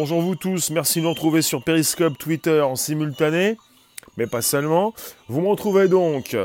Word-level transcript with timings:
Bonjour 0.00 0.20
vous 0.20 0.36
tous, 0.36 0.70
merci 0.70 1.00
de 1.00 1.06
nous 1.06 1.10
retrouver 1.10 1.42
sur 1.42 1.64
Periscope, 1.64 2.16
Twitter 2.18 2.60
en 2.60 2.76
simultané, 2.76 3.56
mais 4.16 4.28
pas 4.28 4.42
seulement. 4.42 4.94
Vous 5.26 5.40
me 5.40 5.48
retrouvez 5.48 5.88
donc 5.88 6.36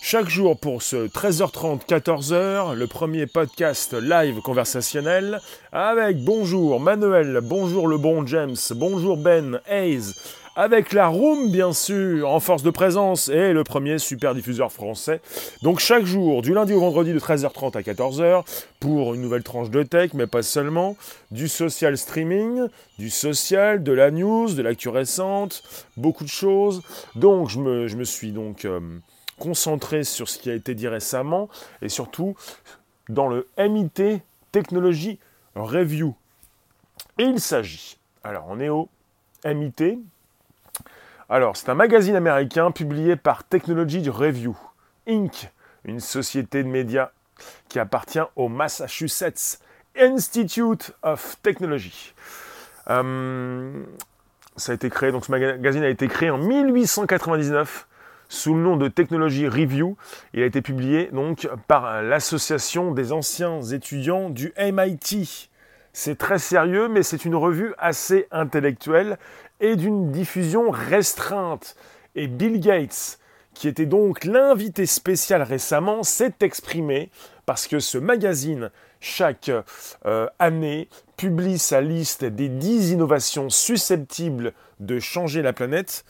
chaque 0.00 0.30
jour 0.30 0.58
pour 0.58 0.80
ce 0.80 1.08
13h30, 1.08 1.86
14h, 1.86 2.72
le 2.72 2.86
premier 2.86 3.26
podcast 3.26 3.92
live 3.92 4.40
conversationnel 4.40 5.42
avec 5.70 6.24
bonjour 6.24 6.80
Manuel, 6.80 7.40
bonjour 7.42 7.88
le 7.88 7.98
bon 7.98 8.26
James, 8.26 8.56
bonjour 8.74 9.18
Ben 9.18 9.60
Hayes, 9.68 10.14
avec 10.56 10.92
la 10.92 11.08
Room 11.08 11.50
bien 11.50 11.72
sûr 11.72 12.30
en 12.30 12.40
force 12.40 12.62
de 12.62 12.70
présence 12.70 13.28
et 13.28 13.52
le 13.52 13.64
premier 13.64 13.98
super 13.98 14.34
diffuseur 14.34 14.70
français. 14.70 15.20
Donc 15.62 15.80
chaque 15.80 16.04
jour, 16.04 16.42
du 16.42 16.54
lundi 16.54 16.72
au 16.72 16.80
vendredi 16.80 17.12
de 17.12 17.18
13h30 17.18 17.76
à 17.76 17.82
14h 17.82 18.44
pour 18.78 19.14
une 19.14 19.20
nouvelle 19.20 19.42
tranche 19.42 19.70
de 19.70 19.82
tech, 19.82 20.12
mais 20.14 20.26
pas 20.26 20.42
seulement, 20.42 20.96
du 21.30 21.48
social 21.48 21.98
streaming, 21.98 22.68
du 22.98 23.10
social, 23.10 23.82
de 23.82 23.92
la 23.92 24.10
news, 24.10 24.52
de 24.54 24.62
l'actu 24.62 24.88
récente, 24.88 25.62
beaucoup 25.96 26.24
de 26.24 26.28
choses. 26.28 26.82
Donc 27.16 27.48
je 27.48 27.58
me, 27.58 27.88
je 27.88 27.96
me 27.96 28.04
suis 28.04 28.30
donc 28.30 28.64
euh, 28.64 28.80
concentré 29.38 30.04
sur 30.04 30.28
ce 30.28 30.38
qui 30.38 30.50
a 30.50 30.54
été 30.54 30.74
dit 30.74 30.88
récemment 30.88 31.48
et 31.82 31.88
surtout 31.88 32.36
dans 33.08 33.28
le 33.28 33.48
MIT 33.58 34.20
Technology 34.52 35.18
Review. 35.56 36.14
Et 37.18 37.24
il 37.24 37.40
s'agit, 37.40 37.98
alors 38.22 38.46
on 38.48 38.60
est 38.60 38.68
au 38.68 38.88
MIT, 39.44 39.98
alors, 41.30 41.56
c'est 41.56 41.70
un 41.70 41.74
magazine 41.74 42.16
américain 42.16 42.70
publié 42.70 43.16
par 43.16 43.44
Technology 43.44 44.08
Review, 44.10 44.56
Inc., 45.08 45.50
une 45.84 46.00
société 46.00 46.62
de 46.62 46.68
médias 46.68 47.10
qui 47.68 47.78
appartient 47.78 48.20
au 48.36 48.48
Massachusetts 48.48 49.58
Institute 49.98 50.92
of 51.02 51.36
Technology. 51.42 52.14
Euh, 52.90 53.84
ça 54.56 54.72
a 54.72 54.74
été 54.74 54.90
créé, 54.90 55.12
donc 55.12 55.24
ce 55.24 55.30
magazine 55.30 55.82
a 55.82 55.88
été 55.88 56.08
créé 56.08 56.28
en 56.28 56.38
1899 56.38 57.86
sous 58.28 58.54
le 58.54 58.60
nom 58.60 58.76
de 58.76 58.88
Technology 58.88 59.48
Review. 59.48 59.96
Il 60.34 60.42
a 60.42 60.46
été 60.46 60.60
publié 60.60 61.08
donc 61.12 61.48
par 61.66 62.02
l'association 62.02 62.92
des 62.92 63.12
anciens 63.12 63.62
étudiants 63.62 64.28
du 64.28 64.52
MIT. 64.58 65.48
C'est 65.92 66.18
très 66.18 66.38
sérieux, 66.38 66.88
mais 66.88 67.02
c'est 67.02 67.24
une 67.24 67.36
revue 67.36 67.72
assez 67.78 68.26
intellectuelle 68.30 69.16
d'une 69.72 70.12
diffusion 70.12 70.70
restreinte. 70.70 71.76
Et 72.14 72.26
Bill 72.28 72.60
Gates, 72.60 73.18
qui 73.54 73.68
était 73.68 73.86
donc 73.86 74.24
l'invité 74.24 74.86
spécial 74.86 75.42
récemment, 75.42 76.02
s'est 76.02 76.34
exprimé 76.40 77.10
parce 77.46 77.66
que 77.66 77.78
ce 77.78 77.98
magazine, 77.98 78.70
chaque 79.00 79.50
euh, 80.06 80.26
année, 80.38 80.88
publie 81.16 81.58
sa 81.58 81.80
liste 81.80 82.24
des 82.24 82.48
10 82.48 82.92
innovations 82.92 83.50
susceptibles 83.50 84.52
de 84.80 84.98
changer 84.98 85.42
la 85.42 85.52
planète. 85.52 86.04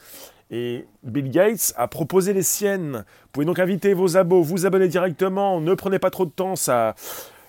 Et 0.51 0.85
Bill 1.03 1.31
Gates 1.31 1.73
a 1.75 1.87
proposé 1.87 2.33
les 2.33 2.43
siennes. 2.43 3.03
Vous 3.23 3.29
pouvez 3.31 3.45
donc 3.45 3.59
inviter 3.59 3.93
vos 3.93 4.15
abos, 4.15 4.43
vous 4.43 4.65
abonner 4.65 4.87
directement, 4.87 5.59
ne 5.59 5.73
prenez 5.73 5.99
pas 5.99 6.11
trop 6.11 6.25
de 6.25 6.31
temps, 6.31 6.55
ça, 6.55 6.95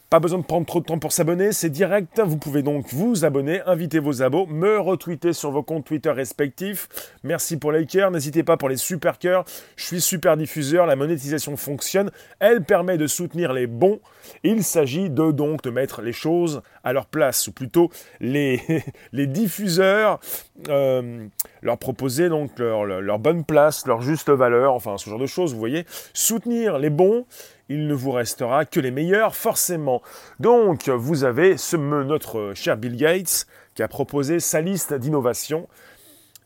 pas 0.08 0.20
besoin 0.20 0.38
de 0.38 0.44
prendre 0.44 0.66
trop 0.66 0.80
de 0.80 0.84
temps 0.84 0.98
pour 0.98 1.12
s'abonner, 1.12 1.50
c'est 1.50 1.70
direct. 1.70 2.20
Vous 2.20 2.36
pouvez 2.36 2.62
donc 2.62 2.92
vous 2.92 3.24
abonner, 3.24 3.60
inviter 3.66 3.98
vos 3.98 4.22
abos, 4.22 4.46
me 4.46 4.78
retweeter 4.78 5.32
sur 5.32 5.50
vos 5.50 5.64
comptes 5.64 5.84
Twitter 5.84 6.10
respectifs. 6.10 6.88
Merci 7.24 7.56
pour 7.56 7.72
les 7.72 7.86
cœurs, 7.86 8.12
n'hésitez 8.12 8.44
pas 8.44 8.56
pour 8.56 8.68
les 8.68 8.76
super 8.76 9.18
cœurs. 9.18 9.44
Je 9.74 9.84
suis 9.84 10.00
super 10.00 10.36
diffuseur, 10.36 10.86
la 10.86 10.94
monétisation 10.94 11.56
fonctionne, 11.56 12.12
elle 12.38 12.62
permet 12.62 12.98
de 12.98 13.08
soutenir 13.08 13.52
les 13.52 13.66
bons. 13.66 13.98
Il 14.44 14.62
s'agit 14.62 15.10
de 15.10 15.32
donc 15.32 15.62
de 15.62 15.70
mettre 15.70 16.02
les 16.02 16.12
choses 16.12 16.62
à 16.84 16.92
leur 16.92 17.06
place, 17.06 17.48
ou 17.48 17.52
plutôt 17.52 17.90
les, 18.20 18.60
les 19.12 19.26
diffuseurs 19.26 20.20
euh, 20.68 21.26
leur 21.62 21.78
proposer 21.78 22.28
donc 22.28 22.58
leur, 22.58 22.84
leur 22.84 23.18
bonne 23.18 23.44
place, 23.44 23.86
leur 23.86 24.02
juste 24.02 24.30
valeur, 24.30 24.72
enfin 24.72 24.98
ce 24.98 25.10
genre 25.10 25.18
de 25.18 25.26
choses, 25.26 25.52
vous 25.52 25.58
voyez. 25.58 25.84
Soutenir 26.12 26.78
les 26.78 26.90
bons 26.90 27.26
il 27.68 27.86
ne 27.86 27.94
vous 27.94 28.12
restera 28.12 28.64
que 28.64 28.80
les 28.80 28.90
meilleurs, 28.90 29.34
forcément. 29.34 30.02
Donc, 30.40 30.88
vous 30.88 31.24
avez 31.24 31.56
ce, 31.56 31.76
notre 31.76 32.52
cher 32.54 32.76
Bill 32.76 32.96
Gates 32.96 33.46
qui 33.74 33.82
a 33.82 33.88
proposé 33.88 34.40
sa 34.40 34.60
liste 34.60 34.94
d'innovations. 34.94 35.68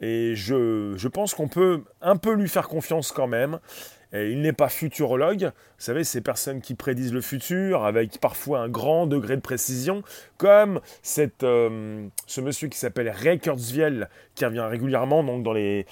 Et 0.01 0.35
je, 0.35 1.09
pense 1.09 1.35
qu'on 1.35 1.49
peut 1.49 1.85
un 2.01 2.17
peu 2.17 2.33
lui 2.33 2.49
faire 2.49 2.69
confiance 2.69 3.13
quand 3.13 3.27
même. 3.27 3.59
Il 4.13 4.41
n'est 4.41 4.53
pas 4.53 4.69
futurologue, 4.69 5.45
vous 5.45 5.85
savez, 5.85 6.03
ces 6.03 6.21
personnes 6.21 6.61
qui 6.61 6.75
prédisent 6.75 7.13
le 7.13 7.21
futur 7.21 7.85
avec 7.85 8.19
parfois 8.21 8.59
un 8.59 8.69
grand 8.69 9.07
degré 9.07 9.37
de 9.37 9.41
précision, 9.41 10.03
comme 10.37 10.81
cette, 11.01 11.45
euh, 11.45 12.09
ce 12.27 12.41
monsieur 12.41 12.67
qui 12.67 12.77
s'appelle 12.77 13.09
Ray 13.09 13.39
Kurzweil, 13.39 14.07
qui 14.35 14.45
revient 14.45 14.67
régulièrement 14.69 15.23
donc, 15.23 15.45
dans 15.45 15.53
les 15.53 15.87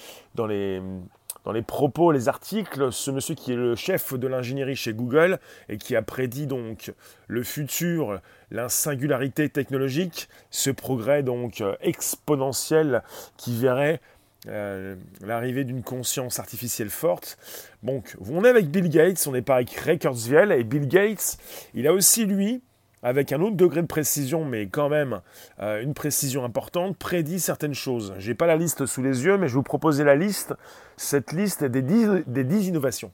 dans 1.49 1.53
les 1.53 1.63
propos, 1.63 2.11
les 2.11 2.29
articles, 2.29 2.91
ce 2.91 3.09
monsieur 3.09 3.33
qui 3.33 3.53
est 3.53 3.55
le 3.55 3.75
chef 3.75 4.13
de 4.13 4.27
l'ingénierie 4.27 4.75
chez 4.75 4.93
Google 4.93 5.39
et 5.67 5.79
qui 5.79 5.95
a 5.95 6.03
prédit 6.03 6.45
donc 6.45 6.93
le 7.27 7.41
futur, 7.41 8.21
la 8.51 8.69
singularité 8.69 9.49
technologique, 9.49 10.29
ce 10.51 10.69
progrès 10.69 11.23
donc 11.23 11.63
exponentiel 11.81 13.01
qui 13.35 13.57
verrait 13.57 13.99
euh, 14.47 14.95
l'arrivée 15.21 15.63
d'une 15.63 15.81
conscience 15.81 16.37
artificielle 16.37 16.91
forte. 16.91 17.39
Donc, 17.81 18.15
on 18.29 18.45
est 18.45 18.49
avec 18.49 18.69
Bill 18.69 18.87
Gates, 18.87 19.25
on 19.25 19.31
n'est 19.31 19.41
pas 19.41 19.55
avec 19.55 19.71
Ray 19.71 19.97
Kurzweil, 19.97 20.51
et 20.51 20.63
Bill 20.63 20.87
Gates, 20.87 21.39
il 21.73 21.87
a 21.87 21.93
aussi, 21.93 22.27
lui, 22.27 22.61
avec 23.03 23.31
un 23.31 23.41
autre 23.41 23.55
degré 23.55 23.81
de 23.81 23.87
précision, 23.87 24.45
mais 24.45 24.67
quand 24.67 24.89
même 24.89 25.21
euh, 25.59 25.81
une 25.81 25.93
précision 25.93 26.43
importante, 26.43 26.97
prédit 26.97 27.39
certaines 27.39 27.73
choses. 27.73 28.13
Je 28.17 28.29
n'ai 28.29 28.35
pas 28.35 28.47
la 28.47 28.57
liste 28.57 28.85
sous 28.85 29.01
les 29.01 29.23
yeux, 29.25 29.37
mais 29.37 29.47
je 29.47 29.53
vais 29.53 29.59
vous 29.59 29.63
proposer 29.63 30.03
la 30.03 30.15
liste, 30.15 30.53
cette 30.97 31.31
liste 31.31 31.63
des 31.63 31.81
10, 31.81 32.23
des 32.27 32.43
10 32.43 32.67
innovations. 32.67 33.11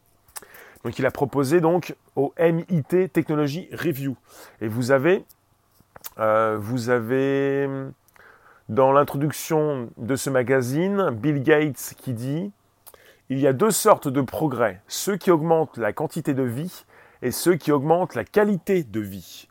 Donc 0.83 0.99
il 0.99 1.05
a 1.05 1.11
proposé 1.11 1.61
donc 1.61 1.95
au 2.15 2.33
MIT 2.39 3.09
Technology 3.09 3.69
Review. 3.71 4.15
Et 4.61 4.67
vous 4.67 4.91
avez, 4.91 5.25
euh, 6.19 6.57
vous 6.59 6.89
avez 6.89 7.67
dans 8.69 8.91
l'introduction 8.91 9.89
de 9.97 10.15
ce 10.15 10.29
magazine, 10.29 11.09
Bill 11.11 11.41
Gates 11.41 11.93
qui 11.97 12.13
dit 12.13 12.51
Il 13.29 13.39
y 13.39 13.47
a 13.47 13.53
deux 13.53 13.71
sortes 13.71 14.07
de 14.07 14.21
progrès, 14.21 14.81
ceux 14.87 15.17
qui 15.17 15.31
augmentent 15.31 15.77
la 15.77 15.93
quantité 15.93 16.33
de 16.33 16.43
vie 16.43 16.85
et 17.21 17.31
ceux 17.31 17.55
qui 17.55 17.71
augmentent 17.71 18.15
la 18.15 18.23
qualité 18.23 18.83
de 18.83 18.99
vie. 18.99 19.47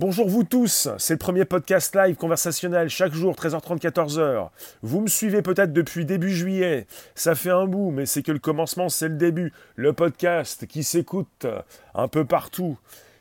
Bonjour 0.00 0.30
vous 0.30 0.44
tous, 0.44 0.88
c'est 0.96 1.12
le 1.12 1.18
premier 1.18 1.44
podcast 1.44 1.94
live 1.94 2.16
conversationnel 2.16 2.88
chaque 2.88 3.12
jour 3.12 3.34
13h30 3.34 3.82
14h. 3.82 4.48
Vous 4.80 5.02
me 5.02 5.08
suivez 5.08 5.42
peut-être 5.42 5.74
depuis 5.74 6.06
début 6.06 6.30
juillet, 6.30 6.86
ça 7.14 7.34
fait 7.34 7.50
un 7.50 7.66
bout 7.66 7.90
mais 7.90 8.06
c'est 8.06 8.22
que 8.22 8.32
le 8.32 8.38
commencement 8.38 8.88
c'est 8.88 9.08
le 9.08 9.16
début. 9.16 9.52
Le 9.76 9.92
podcast 9.92 10.66
qui 10.66 10.84
s'écoute 10.84 11.46
un 11.94 12.08
peu 12.08 12.24
partout, 12.24 12.78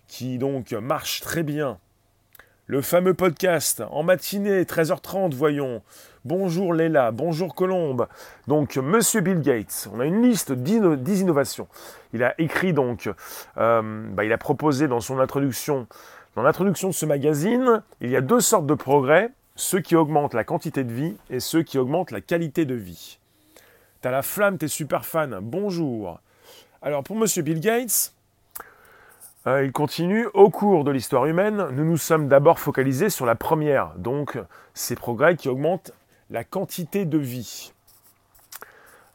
qui 0.08 0.38
donc 0.38 0.72
marche 0.72 1.20
très 1.20 1.44
bien. 1.44 1.80
Le 2.66 2.82
fameux 2.82 3.14
podcast 3.14 3.84
en 3.92 4.04
matinée 4.04 4.64
13h30 4.64 5.34
voyons. 5.34 5.82
Bonjour 6.24 6.74
Léla, 6.74 7.12
bonjour 7.12 7.56
Colombe. 7.56 8.08
Donc 8.48 8.78
Monsieur 8.78 9.20
Bill 9.20 9.42
Gates, 9.42 9.90
on 9.94 10.00
a 10.00 10.06
une 10.06 10.22
liste 10.22 10.54
d'innovations. 10.54 11.14
innovations. 11.14 11.68
Il 12.14 12.24
a 12.24 12.36
écrit 12.40 12.72
donc, 12.72 13.10
euh, 13.58 14.08
bah, 14.14 14.24
il 14.24 14.32
a 14.32 14.38
proposé 14.38 14.88
dans 14.88 15.02
son 15.02 15.20
introduction 15.20 15.88
dans 16.40 16.44
l'introduction 16.44 16.88
de 16.88 16.94
ce 16.94 17.06
magazine, 17.06 17.84
il 18.00 18.10
y 18.10 18.16
a 18.16 18.22
deux 18.22 18.40
sortes 18.40 18.66
de 18.66 18.74
progrès, 18.74 19.30
ceux 19.58 19.82
qui 19.82 19.98
augmentent 19.98 20.34
la 20.34 20.46
quantité 20.46 20.86
de 20.86 20.94
vie 20.94 21.18
et 21.30 21.42
ceux 21.42 21.64
qui 21.64 21.78
augmentent 21.78 22.12
la 22.12 22.22
qualité 22.22 22.64
de 22.64 22.76
vie. 22.76 23.20
T'as 24.00 24.10
la 24.10 24.22
flamme, 24.22 24.58
t'es 24.58 24.70
super 24.70 25.06
fan, 25.06 25.40
bonjour. 25.42 26.22
Alors 26.82 27.04
pour 27.04 27.18
Monsieur 27.18 27.42
Bill 27.42 27.60
Gates, 27.60 28.14
euh, 29.48 29.66
il 29.66 29.74
continue, 29.74 30.28
au 30.34 30.50
cours 30.50 30.86
de 30.86 30.92
l'histoire 30.92 31.26
humaine, 31.26 31.68
nous 31.74 31.84
nous 31.84 31.98
sommes 31.98 32.30
d'abord 32.30 32.58
focalisés 32.58 33.10
sur 33.10 33.26
la 33.26 33.36
première, 33.36 33.96
donc 33.98 34.40
ces 34.74 34.96
progrès 34.96 35.36
qui 35.36 35.50
augmentent 35.50 35.92
la 36.30 36.46
quantité 36.46 37.04
de 37.04 37.18
vie. 37.18 37.74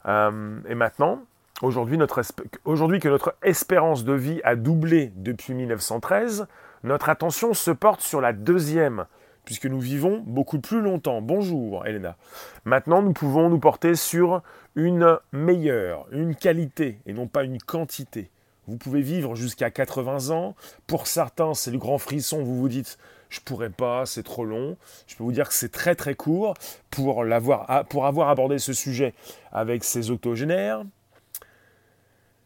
Euh, 0.05 0.59
et 0.69 0.75
maintenant, 0.75 1.23
aujourd'hui 1.63 1.97
que 1.97 3.09
notre 3.09 3.35
espérance 3.41 4.03
de 4.03 4.13
vie 4.13 4.41
a 4.43 4.55
doublé 4.55 5.11
depuis 5.15 5.55
1913, 5.55 6.45
notre 6.85 7.09
attention 7.09 7.53
se 7.53 7.71
porte 7.71 8.01
sur 8.01 8.21
la 8.21 8.33
deuxième, 8.33 9.05
puisque 9.43 9.65
nous 9.65 9.79
vivons 9.79 10.23
beaucoup 10.25 10.59
plus 10.59 10.81
longtemps. 10.81 11.21
Bonjour, 11.21 11.85
Elena. 11.85 12.15
Maintenant, 12.63 13.01
nous 13.01 13.13
pouvons 13.13 13.49
nous 13.49 13.59
porter 13.59 13.95
sur 13.95 14.41
une 14.75 15.17
meilleure, 15.31 16.07
une 16.11 16.35
qualité, 16.35 16.99
et 17.05 17.13
non 17.13 17.27
pas 17.27 17.43
une 17.43 17.59
quantité. 17.59 18.29
Vous 18.67 18.77
pouvez 18.77 19.01
vivre 19.01 19.35
jusqu'à 19.35 19.69
80 19.69 20.31
ans. 20.31 20.55
Pour 20.87 21.07
certains, 21.07 21.53
c'est 21.53 21.71
le 21.71 21.77
grand 21.77 21.99
frisson. 21.99 22.43
Vous 22.43 22.57
vous 22.57 22.69
dites, 22.69 22.97
je 23.29 23.39
pourrais 23.39 23.69
pas, 23.69 24.05
c'est 24.05 24.23
trop 24.23 24.45
long. 24.45 24.77
Je 25.07 25.15
peux 25.15 25.23
vous 25.23 25.31
dire 25.31 25.47
que 25.47 25.53
c'est 25.53 25.71
très 25.71 25.95
très 25.95 26.15
court 26.15 26.55
pour, 26.89 27.23
avoir 27.23 28.29
abordé 28.29 28.57
ce 28.57 28.73
sujet 28.73 29.13
avec 29.51 29.83
ces 29.83 30.09
octogénaires. 30.09 30.83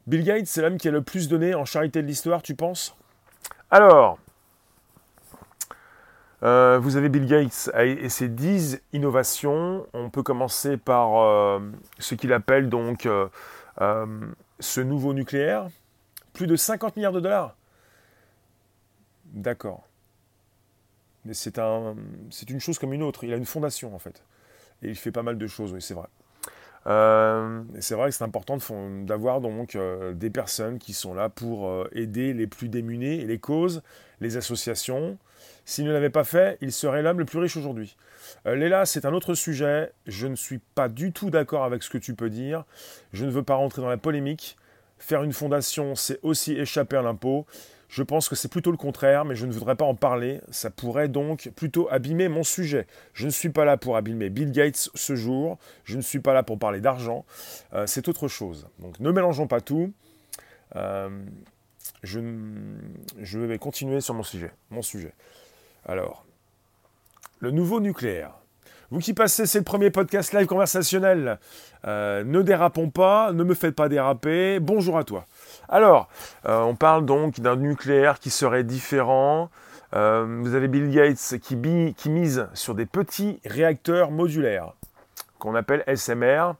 Bill 0.07 0.23
Gates, 0.23 0.47
c'est 0.47 0.61
l'homme 0.61 0.77
qui 0.77 0.87
a 0.87 0.91
le 0.91 1.03
plus 1.03 1.29
donné 1.29 1.53
en 1.55 1.65
charité 1.65 2.01
de 2.01 2.07
l'histoire, 2.07 2.41
tu 2.41 2.55
penses? 2.55 2.97
Alors, 3.71 4.17
Euh, 6.41 6.79
vous 6.79 6.95
avez 6.95 7.09
Bill 7.09 7.25
Gates 7.25 7.69
et 7.75 8.09
ses 8.09 8.29
10 8.29 8.81
innovations. 8.93 9.85
On 9.93 10.09
peut 10.09 10.23
commencer 10.23 10.77
par 10.77 11.17
euh, 11.17 11.59
ce 11.99 12.15
qu'il 12.15 12.31
appelle 12.31 12.69
donc 12.69 13.05
euh, 13.05 13.27
ce 14.59 14.81
nouveau 14.81 15.13
nucléaire. 15.13 15.67
Plus 16.33 16.47
de 16.47 16.55
50 16.55 16.95
milliards 16.95 17.11
de 17.11 17.19
dollars. 17.19 17.55
D'accord. 19.25 19.85
Mais 21.25 21.33
c'est 21.33 21.59
un, 21.59 21.95
c'est 22.29 22.49
une 22.49 22.59
chose 22.59 22.79
comme 22.79 22.93
une 22.93 23.03
autre. 23.03 23.23
Il 23.25 23.33
a 23.33 23.35
une 23.35 23.45
fondation 23.45 23.93
en 23.93 23.99
fait. 23.99 24.23
Et 24.81 24.87
il 24.89 24.95
fait 24.95 25.11
pas 25.11 25.23
mal 25.23 25.37
de 25.37 25.47
choses, 25.47 25.73
oui, 25.73 25.81
c'est 25.81 25.93
vrai. 25.93 26.07
Et 26.85 27.81
c'est 27.81 27.95
vrai 27.95 28.09
que 28.09 28.15
c'est 28.15 28.23
important 28.23 28.57
d'avoir 29.03 29.41
donc 29.41 29.77
des 30.13 30.29
personnes 30.29 30.79
qui 30.79 30.93
sont 30.93 31.13
là 31.13 31.29
pour 31.29 31.87
aider 31.91 32.33
les 32.33 32.47
plus 32.47 32.69
démunis, 32.69 33.25
les 33.25 33.37
causes, 33.37 33.83
les 34.21 34.37
associations, 34.37 35.17
s'il 35.69 35.85
ne 35.85 35.91
l'avait 35.91 36.09
pas 36.09 36.23
fait, 36.23 36.57
il 36.61 36.71
serait 36.71 37.03
l'homme 37.03 37.19
le 37.19 37.25
plus 37.25 37.37
riche 37.37 37.55
aujourd'hui. 37.55 37.95
Euh, 38.47 38.55
Léla, 38.55 38.87
c'est 38.87 39.05
un 39.05 39.13
autre 39.13 39.35
sujet. 39.35 39.91
Je 40.07 40.25
ne 40.25 40.35
suis 40.35 40.57
pas 40.57 40.89
du 40.89 41.11
tout 41.11 41.29
d'accord 41.29 41.63
avec 41.63 41.83
ce 41.83 41.91
que 41.91 41.99
tu 41.99 42.15
peux 42.15 42.31
dire. 42.31 42.65
Je 43.13 43.23
ne 43.23 43.29
veux 43.29 43.43
pas 43.43 43.53
rentrer 43.53 43.81
dans 43.81 43.87
la 43.87 43.97
polémique. 43.97 44.57
Faire 44.97 45.21
une 45.21 45.31
fondation, 45.31 45.93
c'est 45.93 46.19
aussi 46.23 46.53
échapper 46.53 46.97
à 46.97 47.03
l'impôt. 47.03 47.45
Je 47.89 48.03
pense 48.03 48.29
que 48.29 48.35
c'est 48.35 48.47
plutôt 48.47 48.69
le 48.69 48.77
contraire, 48.77 49.25
mais 49.25 49.35
je 49.35 49.47
ne 49.47 49.51
voudrais 49.51 49.75
pas 49.75 49.85
en 49.85 49.95
parler. 49.95 50.41
Ça 50.51 50.69
pourrait 50.69 51.07
donc 51.07 51.49
plutôt 51.55 51.87
abîmer 51.89 52.29
mon 52.29 52.43
sujet. 52.43 52.85
Je 53.13 53.25
ne 53.25 53.31
suis 53.31 53.49
pas 53.49 53.65
là 53.65 53.77
pour 53.77 53.97
abîmer 53.97 54.29
Bill 54.29 54.51
Gates 54.51 54.89
ce 54.93 55.15
jour. 55.15 55.57
Je 55.85 55.97
ne 55.97 56.01
suis 56.01 56.19
pas 56.19 56.33
là 56.33 56.43
pour 56.43 56.59
parler 56.59 56.81
d'argent. 56.81 57.25
Euh, 57.73 57.87
c'est 57.87 58.07
autre 58.07 58.27
chose. 58.27 58.67
Donc 58.77 58.99
ne 58.99 59.09
mélangeons 59.09 59.47
pas 59.47 59.59
tout. 59.59 59.91
Euh, 60.75 61.09
je, 62.03 62.19
vais 63.39 63.57
continuer 63.57 64.01
sur 64.01 64.13
mon 64.13 64.23
sujet. 64.23 64.51
Mon 64.69 64.83
sujet. 64.83 65.13
Alors, 65.83 66.25
le 67.39 67.49
nouveau 67.49 67.79
nucléaire. 67.79 68.35
Vous 68.91 68.99
qui 68.99 69.13
passez, 69.13 69.47
c'est 69.47 69.59
le 69.59 69.63
premier 69.63 69.89
podcast 69.89 70.31
live 70.33 70.45
conversationnel. 70.45 71.39
Euh, 71.85 72.23
ne 72.23 72.41
dérapons 72.43 72.89
pas, 72.89 73.33
ne 73.33 73.43
me 73.43 73.55
faites 73.55 73.75
pas 73.75 73.89
déraper. 73.89 74.59
Bonjour 74.59 74.97
à 74.97 75.03
toi. 75.03 75.25
Alors, 75.71 76.09
euh, 76.47 76.61
on 76.61 76.75
parle 76.75 77.05
donc 77.05 77.39
d'un 77.39 77.55
nucléaire 77.55 78.19
qui 78.19 78.31
serait 78.31 78.63
différent. 78.63 79.51
Euh, 79.93 80.25
vous 80.41 80.55
avez 80.55 80.67
Bill 80.67 80.89
Gates 80.89 81.35
qui, 81.39 82.09
mise 82.09 82.47
sur 82.55 82.73
des 82.73 82.87
petits 82.87 83.39
réacteurs 83.45 84.09
modulaires, 84.09 84.73
qu'on 85.37 85.53
appelle 85.53 85.83
SMR, 85.95 86.53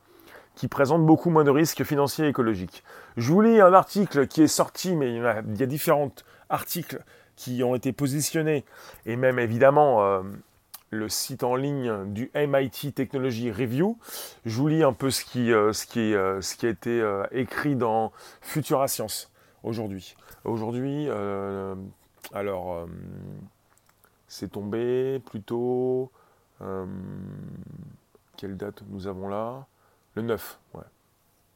qui 0.53 0.67
présentent 0.67 1.07
beaucoup 1.07 1.31
moins 1.31 1.43
de 1.43 1.49
risques 1.49 1.83
financiers 1.83 2.25
et 2.25 2.29
écologiques. 2.29 2.83
Je 3.17 3.31
vous 3.31 3.41
lis 3.41 3.59
un 3.59 3.73
article 3.73 4.27
qui 4.27 4.43
est 4.43 4.47
sorti, 4.47 4.95
mais 4.95 5.15
il 5.15 5.23
y 5.23 5.25
a, 5.25 5.41
il 5.47 5.59
y 5.59 5.63
a 5.63 5.65
différents 5.65 6.11
articles 6.49 6.99
qui 7.35 7.63
ont 7.63 7.73
été 7.73 7.93
positionnés, 7.93 8.63
et 9.07 9.15
même 9.15 9.39
évidemment 9.39 10.03
euh, 10.03 10.21
le 10.89 11.09
site 11.09 11.43
en 11.43 11.55
ligne 11.55 12.11
du 12.13 12.31
MIT 12.35 12.93
Technology 12.93 13.51
Review. 13.51 13.97
Je 14.45 14.55
vous 14.55 14.67
lis 14.67 14.83
un 14.83 14.93
peu 14.93 15.11
ce 15.11 15.23
qui, 15.23 15.51
euh, 15.51 15.73
ce 15.73 15.85
qui, 15.85 16.13
euh, 16.13 16.41
ce 16.41 16.55
qui 16.55 16.65
a 16.65 16.69
été 16.69 17.03
écrit 17.31 17.75
dans 17.75 18.11
Futura 18.41 18.87
Science 18.87 19.31
aujourd'hui. 19.63 20.15
Aujourd'hui, 20.45 21.07
alors, 22.33 22.87
c'est 24.27 24.51
tombé 24.51 25.19
plutôt... 25.19 26.11
quelle 28.37 28.57
date 28.57 28.83
nous 28.89 29.07
avons 29.07 29.27
là? 29.27 29.65
Le 30.15 30.21
9, 30.23 30.59
ouais. 30.73 30.81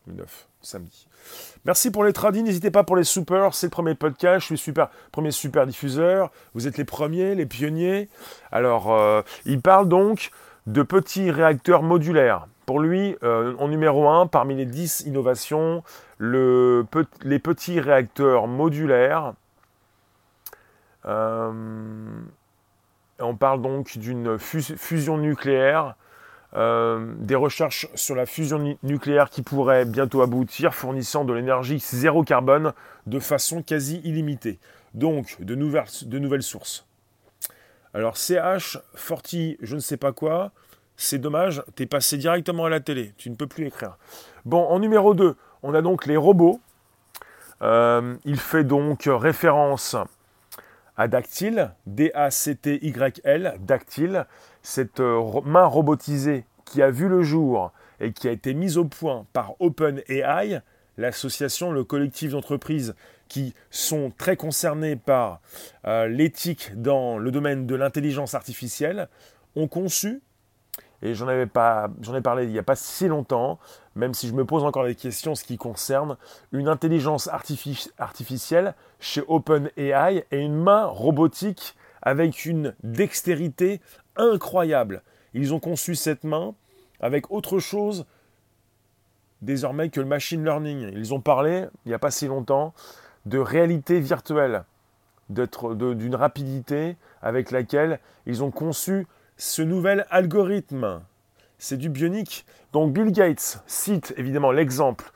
Le 0.07 0.13
9 0.13 0.47
samedi. 0.61 1.07
Merci 1.65 1.91
pour 1.91 2.03
les 2.03 2.13
tradis, 2.13 2.43
n'hésitez 2.43 2.71
pas 2.71 2.83
pour 2.83 2.95
les 2.95 3.03
super, 3.03 3.53
c'est 3.53 3.67
le 3.67 3.71
premier 3.71 3.95
podcast, 3.95 4.41
je 4.41 4.45
suis 4.47 4.57
super, 4.57 4.89
premier 5.11 5.31
super 5.31 5.65
diffuseur, 5.65 6.31
vous 6.53 6.67
êtes 6.67 6.77
les 6.77 6.85
premiers, 6.85 7.35
les 7.35 7.45
pionniers. 7.45 8.09
Alors, 8.51 8.93
euh, 8.93 9.21
il 9.45 9.61
parle 9.61 9.87
donc 9.87 10.31
de 10.67 10.83
petits 10.83 11.31
réacteurs 11.31 11.83
modulaires. 11.83 12.47
Pour 12.65 12.79
lui, 12.79 13.17
euh, 13.23 13.55
en 13.59 13.67
numéro 13.67 14.07
1, 14.09 14.27
parmi 14.27 14.55
les 14.55 14.65
10 14.65 15.01
innovations, 15.05 15.83
le, 16.17 16.85
les 17.23 17.39
petits 17.39 17.79
réacteurs 17.79 18.47
modulaires. 18.47 19.33
Euh, 21.05 21.51
on 23.19 23.35
parle 23.35 23.61
donc 23.61 23.97
d'une 23.97 24.37
fusion 24.37 25.17
nucléaire 25.17 25.95
euh, 26.55 27.13
des 27.17 27.35
recherches 27.35 27.87
sur 27.95 28.15
la 28.15 28.25
fusion 28.27 28.77
nucléaire 28.83 29.29
qui 29.29 29.41
pourraient 29.41 29.85
bientôt 29.85 30.21
aboutir, 30.21 30.75
fournissant 30.75 31.25
de 31.25 31.33
l'énergie 31.33 31.79
zéro 31.79 32.23
carbone 32.23 32.73
de 33.07 33.19
façon 33.19 33.63
quasi 33.63 34.01
illimitée. 34.03 34.59
Donc, 34.93 35.41
de 35.41 35.55
nouvelles, 35.55 36.43
sources. 36.43 36.85
Alors, 37.95 38.17
CH, 38.17 38.77
Forti, 38.93 39.57
je 39.61 39.75
ne 39.75 39.81
sais 39.81 39.97
pas 39.97 40.11
quoi, 40.11 40.51
c'est 40.95 41.17
dommage, 41.17 41.63
tu 41.75 41.83
es 41.83 41.85
passé 41.87 42.17
directement 42.17 42.65
à 42.65 42.69
la 42.69 42.79
télé, 42.79 43.13
tu 43.17 43.31
ne 43.31 43.35
peux 43.35 43.47
plus 43.47 43.65
écrire. 43.65 43.97
Bon, 44.45 44.63
en 44.63 44.79
numéro 44.79 45.15
2, 45.15 45.35
on 45.63 45.73
a 45.73 45.81
donc 45.81 46.05
les 46.05 46.17
robots. 46.17 46.59
Euh, 47.63 48.15
il 48.25 48.37
fait 48.37 48.63
donc 48.63 49.07
référence 49.07 49.95
à 50.97 51.07
Dactyl, 51.07 51.71
D-A-C-T-Y-L, 51.85 53.55
Dactyl, 53.59 54.25
cette 54.61 54.99
euh, 54.99 55.41
main 55.43 55.65
robotisée 55.65 56.45
qui 56.65 56.81
a 56.81 56.91
vu 56.91 57.07
le 57.07 57.23
jour 57.23 57.71
et 57.99 58.13
qui 58.13 58.27
a 58.27 58.31
été 58.31 58.53
mise 58.53 58.77
au 58.77 58.85
point 58.85 59.25
par 59.33 59.55
OpenAI, 59.59 60.61
l'association, 60.97 61.71
le 61.71 61.83
collectif 61.83 62.31
d'entreprises 62.31 62.95
qui 63.27 63.53
sont 63.71 64.11
très 64.17 64.35
concernées 64.35 64.95
par 64.95 65.41
euh, 65.85 66.07
l'éthique 66.07 66.71
dans 66.75 67.17
le 67.17 67.31
domaine 67.31 67.65
de 67.65 67.75
l'intelligence 67.75 68.35
artificielle, 68.35 69.07
ont 69.55 69.67
conçu, 69.67 70.21
et 71.03 71.13
j'en 71.15 71.27
avais 71.27 71.45
pas, 71.45 71.89
j'en 72.01 72.15
ai 72.15 72.21
parlé 72.21 72.45
il 72.45 72.51
n'y 72.51 72.59
a 72.59 72.63
pas 72.63 72.77
si 72.77 73.07
longtemps, 73.09 73.59
même 73.95 74.13
si 74.13 74.29
je 74.29 74.33
me 74.33 74.45
pose 74.45 74.63
encore 74.63 74.85
des 74.85 74.95
questions 74.95 75.35
ce 75.35 75.43
qui 75.43 75.57
concerne 75.57 76.15
une 76.53 76.69
intelligence 76.69 77.29
artificielle 77.97 78.73
chez 78.99 79.21
OpenAI 79.27 80.25
et 80.31 80.39
une 80.39 80.55
main 80.55 80.85
robotique 80.85 81.75
avec 82.01 82.45
une 82.45 82.73
dextérité 82.83 83.81
incroyable. 84.15 85.03
Ils 85.33 85.53
ont 85.53 85.59
conçu 85.59 85.95
cette 85.95 86.23
main 86.23 86.55
avec 87.01 87.31
autre 87.31 87.59
chose 87.59 88.05
désormais 89.41 89.89
que 89.89 89.99
le 89.99 90.07
machine 90.07 90.43
learning. 90.43 90.89
Ils 90.95 91.13
ont 91.13 91.19
parlé, 91.19 91.65
il 91.85 91.89
n'y 91.89 91.93
a 91.93 91.99
pas 91.99 92.11
si 92.11 92.27
longtemps, 92.27 92.73
de 93.25 93.39
réalité 93.39 93.99
virtuelle, 93.99 94.63
d'une 95.29 96.15
rapidité 96.15 96.95
avec 97.21 97.51
laquelle 97.51 97.99
ils 98.25 98.41
ont 98.41 98.51
conçu 98.51 99.05
ce 99.43 99.61
nouvel 99.61 100.05
algorithme. 100.09 101.01
C'est 101.57 101.75
du 101.75 101.89
bionique. 101.89 102.45
Donc 102.71 102.93
Bill 102.93 103.11
Gates 103.11 103.61
cite 103.67 104.13
évidemment 104.15 104.53
l'exemple 104.53 105.11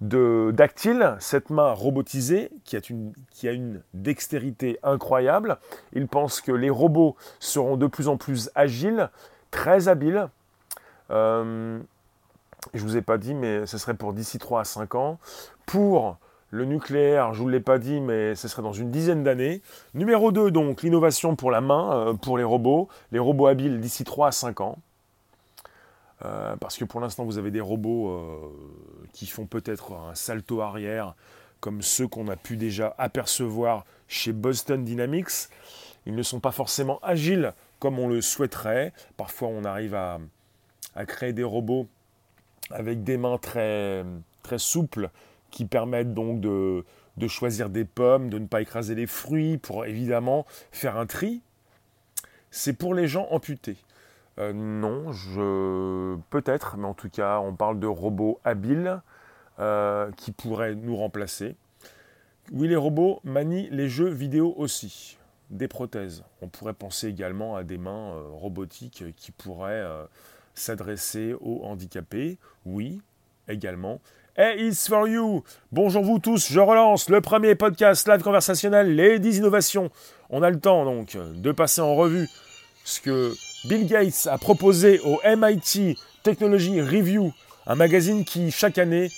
de 0.00 0.50
Dactyl, 0.52 1.16
cette 1.20 1.50
main 1.50 1.70
robotisée 1.70 2.50
qui 2.64 2.76
a, 2.76 2.80
une, 2.90 3.12
qui 3.30 3.46
a 3.46 3.52
une 3.52 3.80
dextérité 3.94 4.80
incroyable. 4.82 5.58
Il 5.92 6.08
pense 6.08 6.40
que 6.40 6.50
les 6.50 6.70
robots 6.70 7.14
seront 7.38 7.76
de 7.76 7.86
plus 7.86 8.08
en 8.08 8.16
plus 8.16 8.50
agiles, 8.56 9.10
très 9.52 9.86
habiles. 9.86 10.28
Euh, 11.10 11.78
je 12.74 12.82
ne 12.82 12.88
vous 12.88 12.96
ai 12.96 13.02
pas 13.02 13.16
dit, 13.16 13.32
mais 13.32 13.64
ce 13.64 13.78
serait 13.78 13.94
pour 13.94 14.12
d'ici 14.12 14.38
3 14.38 14.62
à 14.62 14.64
5 14.64 14.96
ans. 14.96 15.20
Pour 15.66 16.18
le 16.50 16.64
nucléaire, 16.64 17.34
je 17.34 17.40
ne 17.40 17.42
vous 17.44 17.48
l'ai 17.50 17.60
pas 17.60 17.78
dit, 17.78 18.00
mais 18.00 18.34
ce 18.34 18.48
serait 18.48 18.62
dans 18.62 18.72
une 18.72 18.90
dizaine 18.90 19.22
d'années. 19.22 19.60
Numéro 19.94 20.32
2, 20.32 20.50
donc, 20.50 20.82
l'innovation 20.82 21.36
pour 21.36 21.50
la 21.50 21.60
main, 21.60 21.92
euh, 21.92 22.14
pour 22.14 22.38
les 22.38 22.44
robots. 22.44 22.88
Les 23.12 23.18
robots 23.18 23.46
habiles 23.46 23.80
d'ici 23.80 24.04
3 24.04 24.28
à 24.28 24.32
5 24.32 24.60
ans. 24.62 24.78
Euh, 26.24 26.56
parce 26.56 26.76
que 26.78 26.84
pour 26.84 27.00
l'instant, 27.00 27.24
vous 27.24 27.38
avez 27.38 27.50
des 27.50 27.60
robots 27.60 28.08
euh, 28.08 28.50
qui 29.12 29.26
font 29.26 29.46
peut-être 29.46 29.92
un 29.92 30.14
salto 30.14 30.62
arrière, 30.62 31.14
comme 31.60 31.82
ceux 31.82 32.08
qu'on 32.08 32.28
a 32.28 32.36
pu 32.36 32.56
déjà 32.56 32.94
apercevoir 32.98 33.84
chez 34.08 34.32
Boston 34.32 34.84
Dynamics. 34.84 35.48
Ils 36.06 36.14
ne 36.14 36.22
sont 36.22 36.40
pas 36.40 36.52
forcément 36.52 36.98
agiles 37.02 37.52
comme 37.78 37.98
on 37.98 38.08
le 38.08 38.22
souhaiterait. 38.22 38.94
Parfois, 39.18 39.48
on 39.48 39.64
arrive 39.64 39.94
à, 39.94 40.18
créer 41.06 41.32
des 41.32 41.44
robots 41.44 41.86
avec 42.70 43.04
des 43.04 43.18
mains 43.18 43.38
très, 43.38 44.04
très 44.42 44.58
souples 44.58 45.10
qui 45.50 45.64
permettent 45.64 46.14
donc 46.14 46.40
de, 46.40 46.84
choisir 47.26 47.70
des 47.70 47.84
pommes, 47.84 48.30
de 48.30 48.38
ne 48.38 48.46
pas 48.46 48.60
écraser 48.60 48.94
les 48.94 49.06
fruits, 49.06 49.58
pour 49.58 49.84
évidemment 49.86 50.46
faire 50.72 50.96
un 50.96 51.06
tri. 51.06 51.42
C'est 52.50 52.72
pour 52.72 52.94
les 52.94 53.08
gens 53.08 53.28
amputés. 53.30 53.76
Euh, 54.38 54.52
non, 54.52 55.12
je 55.12 56.16
peut-être, 56.30 56.76
mais 56.76 56.86
en 56.86 56.94
tout 56.94 57.10
cas, 57.10 57.40
on 57.40 57.54
parle 57.54 57.80
de 57.80 57.86
robots 57.86 58.40
habiles 58.44 59.00
euh, 59.58 60.10
qui 60.12 60.32
pourraient 60.32 60.74
nous 60.74 60.96
remplacer. 60.96 61.56
Oui, 62.52 62.68
les 62.68 62.76
robots 62.76 63.20
manient 63.24 63.68
les 63.70 63.88
jeux 63.88 64.08
vidéo 64.08 64.54
aussi, 64.56 65.18
des 65.50 65.68
prothèses. 65.68 66.22
On 66.40 66.48
pourrait 66.48 66.72
penser 66.72 67.08
également 67.08 67.56
à 67.56 67.64
des 67.64 67.78
mains 67.78 68.12
euh, 68.12 68.28
robotiques 68.30 69.04
qui 69.16 69.32
pourraient 69.32 69.84
s'adresser 70.54 71.34
aux 71.40 71.64
handicapés. 71.64 72.38
Oui, 72.64 73.02
également. 73.48 74.00
Hey, 74.40 74.68
it's 74.68 74.86
for 74.86 75.08
you 75.08 75.42
Bonjour 75.72 76.04
vous 76.04 76.20
tous, 76.20 76.52
je 76.52 76.60
relance 76.60 77.08
le 77.08 77.20
premier 77.20 77.56
podcast 77.56 78.06
live 78.06 78.22
conversationnel, 78.22 78.94
les 78.94 79.18
10 79.18 79.38
innovations. 79.38 79.90
On 80.30 80.44
a 80.44 80.50
le 80.50 80.60
temps 80.60 80.84
donc 80.84 81.16
de 81.16 81.50
passer 81.50 81.80
en 81.80 81.96
revue 81.96 82.28
ce 82.84 83.00
que 83.00 83.34
Bill 83.64 83.88
Gates 83.88 84.28
a 84.30 84.38
proposé 84.38 85.00
au 85.00 85.20
MIT 85.24 85.98
Technology 86.22 86.80
Review, 86.80 87.32
un 87.66 87.74
magazine 87.74 88.24
qui 88.24 88.52
chaque 88.52 88.78
année 88.78 89.10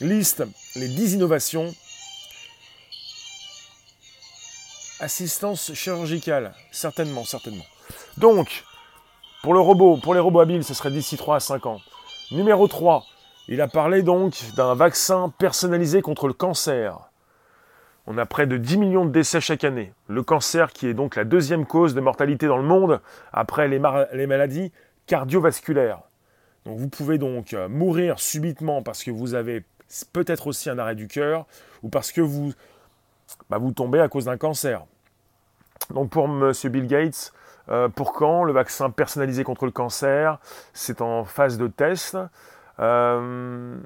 liste 0.00 0.42
les 0.74 0.88
10 0.88 1.14
innovations. 1.14 1.72
Assistance 4.98 5.72
chirurgicale, 5.74 6.52
certainement, 6.72 7.24
certainement. 7.24 7.66
Donc, 8.16 8.64
pour 9.44 9.54
le 9.54 9.60
robot, 9.60 9.98
pour 9.98 10.14
les 10.14 10.20
robots 10.20 10.40
habiles, 10.40 10.64
ce 10.64 10.74
serait 10.74 10.90
d'ici 10.90 11.16
3 11.16 11.36
à 11.36 11.40
5 11.40 11.64
ans. 11.66 11.80
Numéro 12.32 12.66
3, 12.66 13.06
il 13.48 13.60
a 13.60 13.68
parlé 13.68 14.02
donc 14.02 14.42
d'un 14.56 14.74
vaccin 14.74 15.32
personnalisé 15.38 16.00
contre 16.02 16.28
le 16.28 16.32
cancer. 16.32 17.10
On 18.06 18.18
a 18.18 18.26
près 18.26 18.46
de 18.46 18.56
10 18.56 18.78
millions 18.78 19.04
de 19.04 19.10
décès 19.10 19.40
chaque 19.40 19.64
année. 19.64 19.92
Le 20.08 20.22
cancer 20.22 20.72
qui 20.72 20.86
est 20.86 20.94
donc 20.94 21.16
la 21.16 21.24
deuxième 21.24 21.66
cause 21.66 21.94
de 21.94 22.00
mortalité 22.00 22.46
dans 22.46 22.56
le 22.56 22.62
monde 22.62 23.00
après 23.32 23.68
les, 23.68 23.78
maladies 23.78 24.72
cardiovasculaires. 25.06 26.00
Donc 26.64 26.78
vous 26.78 26.88
pouvez 26.88 27.18
donc 27.18 27.52
euh, 27.52 27.68
mourir 27.68 28.18
subitement 28.18 28.82
parce 28.82 29.04
que 29.04 29.10
vous 29.10 29.34
avez 29.34 29.64
peut-être 30.12 30.46
aussi 30.46 30.70
un 30.70 30.78
arrêt 30.78 30.94
du 30.94 31.08
cœur 31.08 31.46
ou 31.82 31.88
parce 31.88 32.12
que 32.12 32.20
vous, 32.20 32.52
bah, 33.50 33.58
vous 33.58 33.72
tombez 33.72 34.00
à 34.00 34.08
cause 34.08 34.24
d'un 34.26 34.38
cancer. 34.38 34.84
Donc 35.90 36.10
pour 36.10 36.24
M. 36.24 36.52
Bill 36.64 36.86
Gates, 36.86 37.32
euh, 37.70 37.88
pour 37.88 38.12
quand 38.12 38.44
le 38.44 38.52
vaccin 38.52 38.90
personnalisé 38.90 39.44
contre 39.44 39.64
le 39.64 39.70
cancer 39.70 40.38
C'est 40.74 41.00
en 41.00 41.24
phase 41.24 41.56
de 41.56 41.68
test. 41.68 42.16
Euh, 42.80 43.76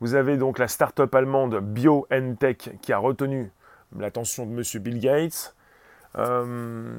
vous 0.00 0.14
avez 0.14 0.36
donc 0.36 0.58
la 0.58 0.68
start-up 0.68 1.14
allemande 1.14 1.60
BioNTech 1.60 2.78
qui 2.80 2.92
a 2.92 2.98
retenu 2.98 3.50
l'attention 3.98 4.46
de 4.46 4.52
M. 4.52 4.82
Bill 4.82 4.98
Gates. 4.98 5.54
Euh, 6.16 6.98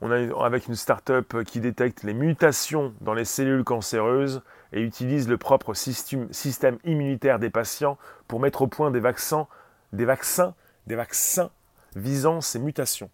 on 0.00 0.10
a 0.10 0.44
avec 0.44 0.68
une 0.68 0.76
start-up 0.76 1.42
qui 1.44 1.60
détecte 1.60 2.02
les 2.02 2.14
mutations 2.14 2.94
dans 3.00 3.14
les 3.14 3.24
cellules 3.24 3.64
cancéreuses 3.64 4.42
et 4.72 4.82
utilise 4.82 5.28
le 5.28 5.38
propre 5.38 5.74
système, 5.74 6.78
immunitaire 6.84 7.38
des 7.38 7.50
patients 7.50 7.96
pour 8.28 8.40
mettre 8.40 8.62
au 8.62 8.66
point 8.66 8.90
des 8.90 9.00
vaccins, 9.00 9.46
des 9.92 10.04
vaccins, 10.04 10.54
des 10.86 10.96
vaccins 10.96 11.50
visant 11.94 12.40
ces 12.40 12.58
mutations. 12.58 13.10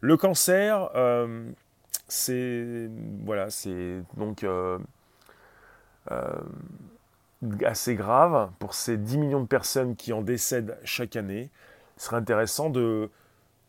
Le 0.00 0.16
cancer, 0.16 0.90
euh, 0.94 1.50
c'est 2.06 2.88
voilà, 3.24 3.50
c'est 3.50 4.02
donc 4.16 4.44
assez 7.64 7.94
grave 7.94 8.50
pour 8.58 8.74
ces 8.74 8.96
10 8.96 9.18
millions 9.18 9.40
de 9.40 9.46
personnes 9.46 9.96
qui 9.96 10.12
en 10.12 10.22
décèdent 10.22 10.76
chaque 10.84 11.16
année. 11.16 11.50
Il 11.96 12.02
serait 12.02 12.16
intéressant 12.16 12.70
de, 12.70 13.10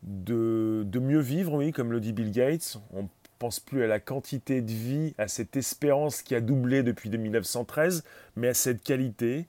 de, 0.02 0.98
mieux 0.98 1.20
vivre, 1.20 1.54
oui, 1.54 1.72
comme 1.72 1.92
le 1.92 2.00
dit 2.00 2.12
Bill 2.12 2.30
Gates. 2.30 2.78
On 2.94 3.08
pense 3.38 3.60
plus 3.60 3.82
à 3.82 3.86
la 3.86 4.00
quantité 4.00 4.60
de 4.60 4.70
vie, 4.70 5.14
à 5.18 5.28
cette 5.28 5.56
espérance 5.56 6.22
qui 6.22 6.34
a 6.34 6.40
doublé 6.40 6.82
depuis 6.82 7.10
1913, 7.10 8.04
mais 8.36 8.48
à 8.48 8.54
cette 8.54 8.82
qualité. 8.82 9.46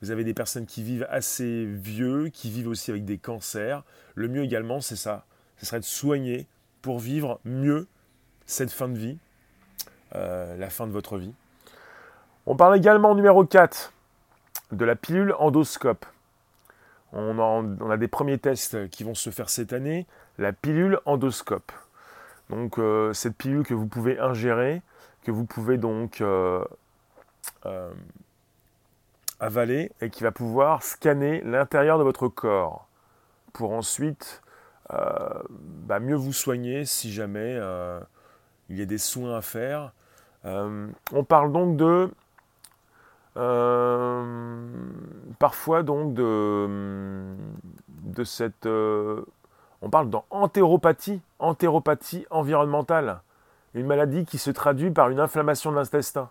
Vous 0.00 0.10
avez 0.10 0.24
des 0.24 0.34
personnes 0.34 0.66
qui 0.66 0.82
vivent 0.82 1.06
assez 1.10 1.64
vieux, 1.64 2.28
qui 2.28 2.50
vivent 2.50 2.68
aussi 2.68 2.90
avec 2.90 3.04
des 3.04 3.18
cancers. 3.18 3.84
Le 4.14 4.28
mieux 4.28 4.42
également, 4.42 4.80
c'est 4.80 4.96
ça. 4.96 5.24
Ce 5.58 5.66
serait 5.66 5.80
de 5.80 5.84
soigner 5.84 6.46
pour 6.82 6.98
vivre 6.98 7.40
mieux 7.44 7.86
cette 8.46 8.72
fin 8.72 8.88
de 8.88 8.98
vie, 8.98 9.18
euh, 10.16 10.56
la 10.56 10.70
fin 10.70 10.88
de 10.88 10.92
votre 10.92 11.18
vie. 11.18 11.34
On 12.44 12.56
parle 12.56 12.76
également 12.76 13.14
numéro 13.14 13.44
4 13.44 13.92
de 14.72 14.84
la 14.84 14.96
pilule 14.96 15.32
endoscope. 15.38 16.04
On 17.12 17.90
a, 17.90 17.96
des 17.98 18.08
premiers 18.08 18.38
tests 18.38 18.88
qui 18.88 19.04
vont 19.04 19.14
se 19.14 19.30
faire 19.30 19.48
cette 19.48 19.72
année. 19.72 20.06
La 20.38 20.52
pilule 20.52 20.98
endoscope. 21.04 21.70
Donc 22.50 22.78
euh, 22.78 23.12
cette 23.12 23.36
pilule 23.36 23.64
que 23.64 23.74
vous 23.74 23.86
pouvez 23.86 24.18
ingérer, 24.18 24.82
que 25.22 25.30
vous 25.30 25.44
pouvez 25.44 25.76
donc 25.76 26.20
euh, 26.20 26.64
euh, 27.66 27.92
avaler 29.38 29.92
et 30.00 30.10
qui 30.10 30.24
va 30.24 30.32
pouvoir 30.32 30.82
scanner 30.82 31.42
l'intérieur 31.42 31.98
de 31.98 32.02
votre 32.02 32.26
corps 32.28 32.88
pour 33.52 33.72
ensuite 33.72 34.42
bah, 34.90 36.00
mieux 36.00 36.16
vous 36.16 36.34
soigner 36.34 36.84
si 36.84 37.10
jamais 37.12 37.58
il 38.68 38.78
y 38.78 38.82
a 38.82 38.84
des 38.84 38.98
soins 38.98 39.38
à 39.38 39.40
faire. 39.40 39.92
on 40.44 41.24
parle 41.26 41.50
donc 41.50 41.78
de 41.78 42.10
euh, 43.36 44.66
parfois 45.38 45.82
donc 45.82 46.14
de, 46.14 47.34
cette... 48.24 48.66
Euh, 48.66 49.24
on 49.80 49.90
parle 49.90 50.10
d'entéropathie, 50.10 51.20
entéropathie 51.38 52.26
environnementale, 52.30 53.20
une 53.74 53.86
maladie 53.86 54.24
qui 54.24 54.38
se 54.38 54.50
traduit 54.50 54.90
par 54.90 55.08
une 55.08 55.18
inflammation 55.18 55.70
de 55.70 55.76
l'intestin 55.76 56.30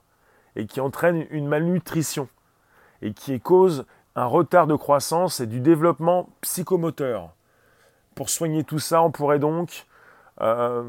et 0.55 0.65
qui 0.65 0.79
entraîne 0.79 1.25
une 1.31 1.48
malnutrition 1.48 2.27
et 3.01 3.13
qui 3.13 3.39
cause 3.39 3.86
un 4.15 4.25
retard 4.25 4.67
de 4.67 4.75
croissance 4.75 5.39
et 5.39 5.48
du 5.48 5.60
développement 5.60 6.29
psychomoteur. 6.41 7.34
Pour 8.15 8.29
soigner 8.29 8.63
tout 8.63 8.79
ça, 8.79 9.01
on 9.01 9.12
pourrait 9.12 9.39
donc 9.39 9.86
euh, 10.41 10.84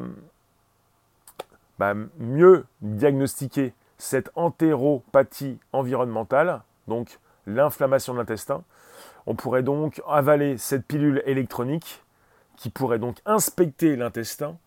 bah, 1.78 1.94
mieux 2.18 2.66
diagnostiquer 2.80 3.74
cette 4.02 4.30
entéropathie 4.34 5.60
environnementale, 5.72 6.62
donc 6.88 7.20
l'inflammation 7.46 8.12
de 8.12 8.18
l'intestin. 8.18 8.64
On 9.26 9.36
pourrait 9.36 9.62
donc 9.62 10.02
avaler 10.08 10.58
cette 10.58 10.84
pilule 10.84 11.22
électronique 11.24 12.02
qui 12.56 12.68
pourrait 12.68 12.98
donc 12.98 13.18
inspecter 13.26 13.94
l'intestin 13.94 14.58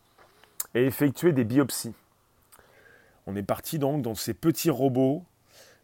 et 0.74 0.86
effectuer 0.86 1.34
des 1.34 1.44
biopsies. 1.44 1.94
On 3.28 3.36
est 3.36 3.44
parti 3.44 3.78
donc 3.78 4.02
dans 4.04 4.16
ces 4.16 4.34
petits 4.34 4.70
robots. 4.70 5.22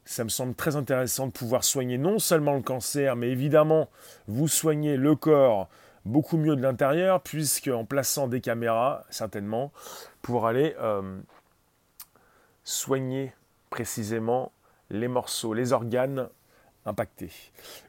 Ça 0.06 0.24
me 0.24 0.30
semble 0.30 0.56
très 0.56 0.78
intéressant 0.78 1.28
de 1.28 1.34
pouvoir 1.34 1.66
soigner 1.66 1.98
non 1.98 2.20
seulement 2.20 2.56
le 2.56 2.62
cancer, 2.62 3.18
mais 3.18 3.32
évidemment 3.32 3.90
vous 4.28 4.48
soigner 4.48 4.96
le 4.96 5.14
corps 5.18 5.68
beaucoup 6.06 6.38
mieux 6.38 6.56
de 6.56 6.62
l'intérieur, 6.62 7.22
puisque 7.22 7.68
en 7.68 7.84
plaçant 7.84 8.30
des 8.30 8.40
caméras, 8.40 9.04
certainement, 9.10 9.74
pour 10.22 10.48
aller 10.48 10.74
euh, 10.80 11.20
soigner 12.64 13.34
précisément 13.72 14.52
les 14.92 15.08
morceaux, 15.08 15.56
les 15.56 15.74
organes 15.74 16.28
impactés. 16.86 17.32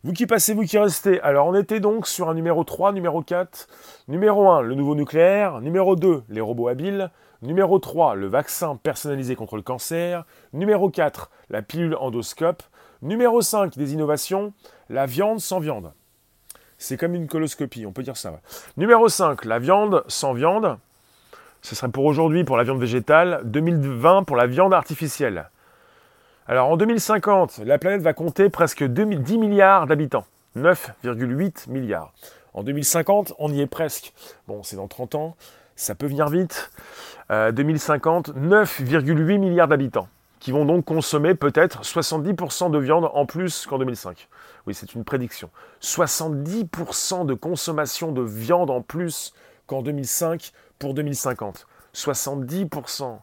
Vous 0.04 0.12
qui 0.12 0.26
passez, 0.26 0.54
vous 0.54 0.62
qui 0.62 0.78
restez. 0.78 1.20
Alors 1.20 1.46
on 1.48 1.54
était 1.54 1.80
donc 1.80 2.06
sur 2.06 2.30
un 2.30 2.34
numéro 2.34 2.64
3, 2.64 2.92
numéro 2.92 3.20
4. 3.20 3.68
Numéro 4.08 4.48
1, 4.48 4.62
le 4.62 4.74
nouveau 4.74 4.94
nucléaire. 4.94 5.60
Numéro 5.60 5.96
2, 5.96 6.22
les 6.30 6.40
robots 6.40 6.68
habiles. 6.68 7.10
Numéro 7.42 7.78
3, 7.78 8.14
le 8.14 8.28
vaccin 8.28 8.76
personnalisé 8.76 9.34
contre 9.34 9.56
le 9.56 9.62
cancer. 9.62 10.24
Numéro 10.52 10.88
4, 10.88 11.30
la 11.50 11.60
pilule 11.60 11.96
endoscope. 11.96 12.62
Numéro 13.02 13.42
5, 13.42 13.76
des 13.76 13.92
innovations, 13.92 14.52
la 14.88 15.06
viande 15.06 15.40
sans 15.40 15.58
viande. 15.58 15.92
C'est 16.78 16.96
comme 16.96 17.14
une 17.14 17.26
coloscopie, 17.26 17.86
on 17.86 17.92
peut 17.92 18.04
dire 18.04 18.16
ça. 18.16 18.40
Numéro 18.76 19.08
5, 19.08 19.44
la 19.44 19.58
viande 19.58 20.04
sans 20.06 20.32
viande. 20.32 20.78
Ce 21.62 21.74
serait 21.74 21.90
pour 21.90 22.04
aujourd'hui 22.04 22.44
pour 22.44 22.56
la 22.56 22.64
viande 22.64 22.80
végétale, 22.80 23.40
2020 23.44 24.24
pour 24.24 24.36
la 24.36 24.46
viande 24.46 24.74
artificielle. 24.74 25.48
Alors 26.48 26.70
en 26.70 26.76
2050, 26.76 27.58
la 27.64 27.78
planète 27.78 28.02
va 28.02 28.14
compter 28.14 28.50
presque 28.50 28.82
10 28.82 29.38
milliards 29.38 29.86
d'habitants. 29.86 30.26
9,8 30.56 31.70
milliards. 31.70 32.12
En 32.52 32.64
2050, 32.64 33.34
on 33.38 33.52
y 33.52 33.60
est 33.60 33.68
presque. 33.68 34.12
Bon, 34.48 34.64
c'est 34.64 34.74
dans 34.74 34.88
30 34.88 35.14
ans, 35.14 35.36
ça 35.76 35.94
peut 35.94 36.06
venir 36.06 36.28
vite. 36.28 36.72
2050, 37.30 38.30
euh, 38.30 38.64
9,8 38.64 39.38
milliards 39.38 39.68
d'habitants 39.68 40.08
qui 40.40 40.50
vont 40.50 40.64
donc 40.64 40.84
consommer 40.84 41.36
peut-être 41.36 41.82
70% 41.82 42.72
de 42.72 42.78
viande 42.78 43.08
en 43.14 43.24
plus 43.24 43.64
qu'en 43.64 43.78
2005. 43.78 44.28
Oui, 44.66 44.74
c'est 44.74 44.94
une 44.94 45.04
prédiction. 45.04 45.48
70% 45.80 47.24
de 47.24 47.34
consommation 47.34 48.10
de 48.10 48.22
viande 48.22 48.68
en 48.68 48.82
plus 48.82 49.32
qu'en 49.68 49.82
2005 49.82 50.52
pour 50.80 50.94
2050. 50.94 51.68
70%. 51.94 53.18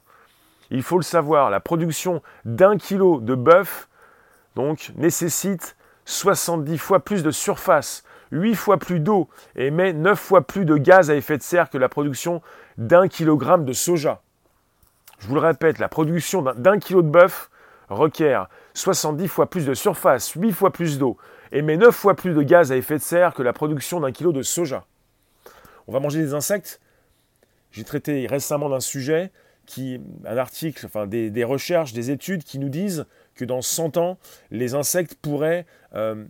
Il 0.71 0.83
faut 0.83 0.97
le 0.97 1.03
savoir, 1.03 1.49
la 1.49 1.59
production 1.59 2.21
d'un 2.45 2.77
kilo 2.77 3.19
de 3.21 3.35
bœuf 3.35 3.89
donc, 4.55 4.91
nécessite 4.97 5.75
70 6.05 6.77
fois 6.77 6.99
plus 6.99 7.23
de 7.23 7.31
surface, 7.31 8.03
8 8.31 8.55
fois 8.55 8.77
plus 8.77 8.99
d'eau 8.99 9.29
et 9.55 9.67
émet 9.67 9.93
9 9.93 10.19
fois 10.19 10.41
plus 10.41 10.65
de 10.65 10.75
gaz 10.75 11.09
à 11.09 11.15
effet 11.15 11.37
de 11.37 11.43
serre 11.43 11.69
que 11.69 11.77
la 11.77 11.89
production 11.89 12.41
d'un 12.77 13.07
kilogramme 13.07 13.65
de 13.65 13.73
soja. 13.73 14.21
Je 15.19 15.27
vous 15.27 15.35
le 15.35 15.41
répète, 15.41 15.79
la 15.79 15.89
production 15.89 16.41
d'un 16.41 16.79
kilo 16.79 17.01
de 17.01 17.09
bœuf 17.09 17.49
requiert 17.89 18.49
70 18.73 19.27
fois 19.27 19.49
plus 19.49 19.65
de 19.65 19.73
surface, 19.73 20.31
8 20.31 20.51
fois 20.51 20.71
plus 20.71 20.97
d'eau, 20.97 21.17
émet 21.51 21.77
9 21.77 21.95
fois 21.95 22.15
plus 22.15 22.33
de 22.33 22.41
gaz 22.41 22.71
à 22.71 22.75
effet 22.75 22.97
de 22.97 23.03
serre 23.03 23.33
que 23.33 23.43
la 23.43 23.53
production 23.53 23.99
d'un 23.99 24.11
kilo 24.11 24.31
de 24.31 24.41
soja. 24.41 24.85
On 25.87 25.93
va 25.93 25.99
manger 25.99 26.19
des 26.19 26.33
insectes? 26.33 26.81
J'ai 27.71 27.83
traité 27.83 28.27
récemment 28.27 28.69
d'un 28.69 28.79
sujet 28.79 29.31
un 30.25 30.37
article, 30.37 30.85
enfin 30.85 31.07
des, 31.07 31.43
recherches, 31.43 31.93
des 31.93 32.11
études 32.11 32.43
qui 32.43 32.59
nous 32.59 32.69
disent 32.69 33.05
que 33.35 33.45
dans 33.45 33.61
100 33.61 33.97
ans, 33.97 34.17
les 34.51 34.73
insectes 34.75 35.15
pourraient 35.21 35.65
euh, 35.95 36.25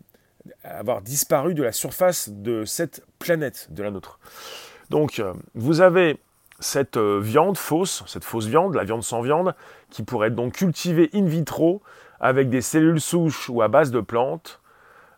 avoir 0.64 1.02
disparu 1.02 1.54
de 1.54 1.64
la 1.64 1.72
surface 1.72 2.30
de 2.30 2.66
cette 2.66 3.04
planète, 3.20 3.68
de 3.72 3.84
la 3.84 3.92
nôtre. 3.92 4.20
Donc, 4.90 5.20
euh, 5.20 5.34
vous 5.56 5.82
avez 5.82 6.20
cette 6.60 6.98
viande 6.98 7.58
fausse, 7.58 8.04
cette 8.06 8.26
fausse 8.26 8.48
viande, 8.48 8.76
la 8.76 8.84
viande 8.84 9.04
sans 9.04 9.22
viande, 9.22 9.56
qui 9.90 10.04
pourrait 10.04 10.28
être 10.28 10.36
donc 10.36 10.54
cultivée 10.54 11.10
in 11.14 11.26
vitro 11.26 11.82
avec 12.20 12.50
des 12.50 12.62
cellules 12.62 13.00
souches 13.00 13.50
ou 13.50 13.62
à 13.62 13.70
base 13.70 13.92
de 13.92 14.02
plantes. 14.02 14.60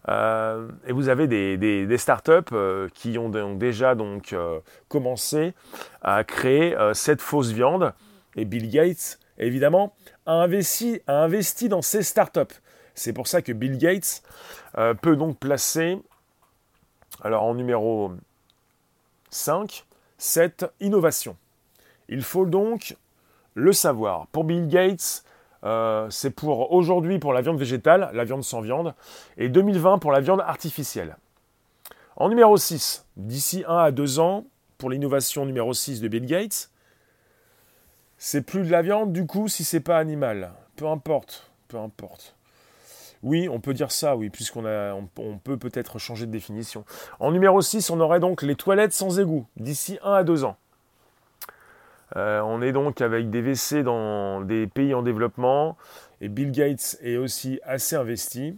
et 0.07 0.91
vous 0.91 1.09
avez 1.09 1.27
des, 1.27 1.97
startups 1.97 2.53
qui 2.93 3.17
ont, 3.17 3.55
déjà 3.55 3.95
donc 3.95 4.35
commencé 4.87 5.55
à 6.03 6.23
créer 6.23 6.77
cette 6.93 7.21
fausse 7.21 7.49
viande. 7.49 7.91
Et 8.35 8.45
Bill 8.45 8.69
Gates, 8.69 9.19
évidemment, 9.37 9.93
a 10.25 10.33
investi, 10.33 10.99
dans 11.69 11.81
ces 11.81 12.03
startups. 12.03 12.55
C'est 12.95 13.13
pour 13.13 13.27
ça 13.27 13.41
que 13.41 13.51
Bill 13.51 13.77
Gates 13.77 14.23
peut 15.01 15.15
donc 15.15 15.37
placer, 15.37 15.97
alors 17.23 17.43
en 17.43 17.53
numéro 17.53 18.11
5, 19.29 19.85
cette 20.17 20.65
innovation. 20.79 21.35
Il 22.09 22.23
faut 22.23 22.45
donc 22.45 22.97
le 23.53 23.73
savoir. 23.73 24.27
Pour 24.27 24.43
Bill 24.43 24.67
Gates, 24.67 25.23
euh, 25.63 26.09
c'est 26.09 26.31
pour 26.31 26.71
aujourd'hui 26.71 27.19
pour 27.19 27.33
la 27.33 27.41
viande 27.41 27.57
végétale, 27.57 28.09
la 28.13 28.23
viande 28.23 28.43
sans 28.43 28.61
viande, 28.61 28.93
et 29.37 29.49
2020 29.49 29.99
pour 29.99 30.11
la 30.11 30.19
viande 30.19 30.41
artificielle. 30.41 31.17
En 32.15 32.29
numéro 32.29 32.57
6, 32.57 33.05
d'ici 33.17 33.63
1 33.67 33.77
à 33.77 33.91
2 33.91 34.19
ans, 34.19 34.45
pour 34.77 34.89
l'innovation 34.89 35.45
numéro 35.45 35.73
6 35.73 36.01
de 36.01 36.07
Bill 36.07 36.25
Gates, 36.25 36.70
c'est 38.23 38.43
plus 38.43 38.61
de 38.61 38.69
la 38.69 38.83
viande 38.83 39.11
du 39.11 39.25
coup 39.25 39.47
si 39.47 39.63
c'est 39.63 39.79
pas 39.79 39.97
animal. 39.97 40.51
Peu 40.75 40.85
importe, 40.85 41.49
peu 41.67 41.77
importe. 41.77 42.35
Oui, 43.23 43.49
on 43.49 43.59
peut 43.59 43.73
dire 43.73 43.91
ça, 43.91 44.15
oui, 44.15 44.29
puisqu'on 44.29 44.63
a, 44.63 44.93
on, 44.93 45.37
peut 45.39 45.57
peut-être 45.57 45.97
changer 45.97 46.27
de 46.27 46.31
définition. 46.31 46.85
En 47.19 47.31
numéro 47.31 47.61
6, 47.61 47.89
on 47.89 47.99
aurait 47.99 48.19
donc 48.19 48.43
les 48.43 48.55
toilettes 48.55 48.93
sans 48.93 49.19
égout, 49.19 49.47
d'ici 49.57 49.97
1 50.03 50.13
à 50.13 50.23
2 50.23 50.43
ans. 50.43 50.55
Euh, 52.15 52.41
on 52.41 52.61
est 52.61 52.71
donc 52.71 53.01
avec 53.01 53.31
des 53.31 53.41
WC 53.41 53.81
dans 53.81 54.41
des 54.41 54.67
pays 54.67 54.93
en 54.93 55.01
développement, 55.01 55.75
et 56.19 56.29
Bill 56.29 56.51
Gates 56.51 56.97
est 57.01 57.17
aussi 57.17 57.59
assez 57.63 57.95
investi 57.95 58.55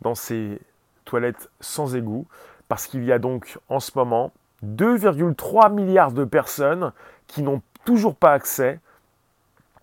dans 0.00 0.16
ces 0.16 0.60
toilettes 1.04 1.50
sans 1.60 1.94
égout, 1.94 2.26
parce 2.66 2.88
qu'il 2.88 3.04
y 3.04 3.12
a 3.12 3.20
donc 3.20 3.58
en 3.68 3.78
ce 3.78 3.92
moment 3.94 4.32
2,3 4.64 5.72
milliards 5.72 6.12
de 6.12 6.24
personnes 6.24 6.92
qui 7.28 7.42
n'ont 7.42 7.62
toujours 7.84 8.16
pas 8.16 8.32
accès 8.32 8.80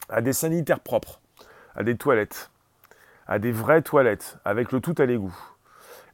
à 0.10 0.22
des 0.22 0.34
sanitaires 0.34 0.80
propres, 0.80 1.20
à 1.76 1.84
des 1.84 1.96
toilettes 1.96 2.50
à 3.30 3.38
des 3.38 3.52
vraies 3.52 3.84
toilettes, 3.84 4.38
avec 4.44 4.72
le 4.72 4.82
tout 4.82 4.96
à 4.98 5.06
l'égout. 5.06 5.38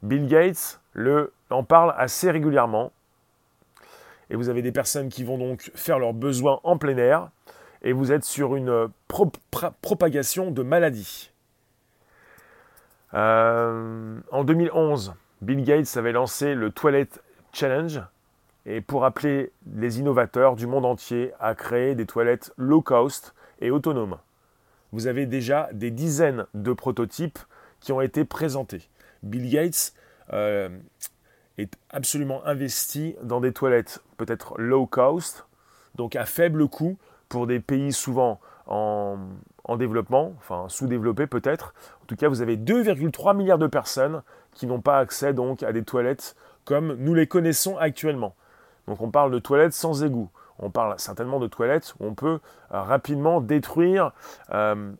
Bill 0.02 0.26
Gates 0.26 0.80
le, 0.92 1.32
en 1.48 1.64
parle 1.64 1.94
assez 1.96 2.30
régulièrement. 2.30 2.92
Et 4.28 4.36
vous 4.36 4.50
avez 4.50 4.60
des 4.60 4.70
personnes 4.70 5.08
qui 5.08 5.24
vont 5.24 5.38
donc 5.38 5.70
faire 5.74 5.98
leurs 5.98 6.12
besoins 6.12 6.60
en 6.62 6.76
plein 6.76 6.98
air. 6.98 7.30
Et 7.80 7.92
vous 7.92 8.12
êtes 8.12 8.24
sur 8.24 8.54
une 8.54 8.88
propagation 9.80 10.50
de 10.50 10.62
maladies. 10.62 11.32
Euh, 13.14 14.18
en 14.30 14.44
2011, 14.44 15.14
Bill 15.40 15.64
Gates 15.64 15.96
avait 15.96 16.12
lancé 16.12 16.54
le 16.54 16.70
Toilet 16.70 17.08
Challenge 17.54 18.02
et 18.66 18.80
pour 18.80 19.04
appeler 19.04 19.52
les 19.74 20.00
innovateurs 20.00 20.56
du 20.56 20.66
monde 20.66 20.84
entier 20.84 21.32
à 21.40 21.54
créer 21.54 21.94
des 21.94 22.04
toilettes 22.06 22.52
low 22.58 22.82
cost 22.82 23.34
et 23.60 23.70
autonomes 23.70 24.18
vous 24.92 25.06
avez 25.06 25.26
déjà 25.26 25.68
des 25.72 25.90
dizaines 25.90 26.46
de 26.54 26.72
prototypes 26.72 27.38
qui 27.80 27.92
ont 27.92 28.00
été 28.00 28.24
présentés. 28.24 28.88
Bill 29.22 29.50
Gates 29.50 29.92
euh, 30.32 30.68
est 31.58 31.76
absolument 31.90 32.44
investi 32.46 33.16
dans 33.22 33.40
des 33.40 33.52
toilettes 33.52 34.02
peut-être 34.16 34.58
low 34.58 34.86
cost, 34.86 35.46
donc 35.94 36.16
à 36.16 36.24
faible 36.24 36.68
coût 36.68 36.96
pour 37.28 37.46
des 37.46 37.60
pays 37.60 37.92
souvent 37.92 38.40
en, 38.66 39.18
développement, 39.76 40.32
enfin 40.38 40.66
sous-développés 40.68 41.26
peut-être. 41.26 41.74
En 42.02 42.06
tout 42.06 42.16
cas, 42.16 42.28
vous 42.28 42.40
avez 42.40 42.56
2,3 42.56 43.36
milliards 43.36 43.58
de 43.58 43.66
personnes 43.66 44.22
qui 44.54 44.66
n'ont 44.66 44.80
pas 44.80 44.98
accès 44.98 45.34
donc 45.34 45.62
à 45.62 45.72
des 45.72 45.84
toilettes 45.84 46.36
comme 46.64 46.94
nous 46.94 47.14
les 47.14 47.26
connaissons 47.26 47.76
actuellement. 47.76 48.34
Donc 48.86 49.00
on 49.00 49.10
parle 49.10 49.30
de 49.30 49.38
toilettes 49.38 49.72
sans 49.72 50.04
égout 50.04 50.30
on 50.58 50.70
parle 50.70 50.94
certainement 50.98 51.38
de 51.38 51.46
toilettes 51.46 51.94
où 51.98 52.06
on 52.06 52.14
peut 52.14 52.40
euh, 52.72 52.82
rapidement 52.82 53.40
détruire 53.40 54.12
euh, 54.50 54.92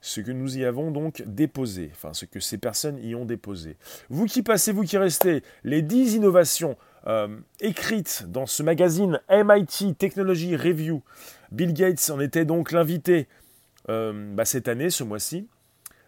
ce 0.00 0.20
que 0.20 0.30
nous 0.30 0.58
y 0.58 0.64
avons 0.64 0.90
donc 0.90 1.22
déposé, 1.26 1.90
enfin 1.92 2.14
ce 2.14 2.24
que 2.24 2.40
ces 2.40 2.58
personnes 2.58 2.98
y 2.98 3.14
ont 3.14 3.24
déposé. 3.24 3.76
Vous 4.08 4.26
qui 4.26 4.42
passez, 4.42 4.72
vous 4.72 4.84
qui 4.84 4.96
restez, 4.96 5.42
les 5.64 5.82
10 5.82 6.14
innovations 6.14 6.76
euh, 7.06 7.38
écrites 7.60 8.24
dans 8.28 8.46
ce 8.46 8.62
magazine 8.62 9.20
MIT 9.30 9.94
Technology 9.96 10.56
Review, 10.56 11.02
Bill 11.52 11.72
Gates 11.72 12.10
en 12.10 12.20
était 12.20 12.44
donc 12.44 12.72
l'invité 12.72 13.28
bah, 13.88 14.44
cette 14.44 14.68
année, 14.68 14.88
ce 14.88 15.02
mois-ci. 15.02 15.48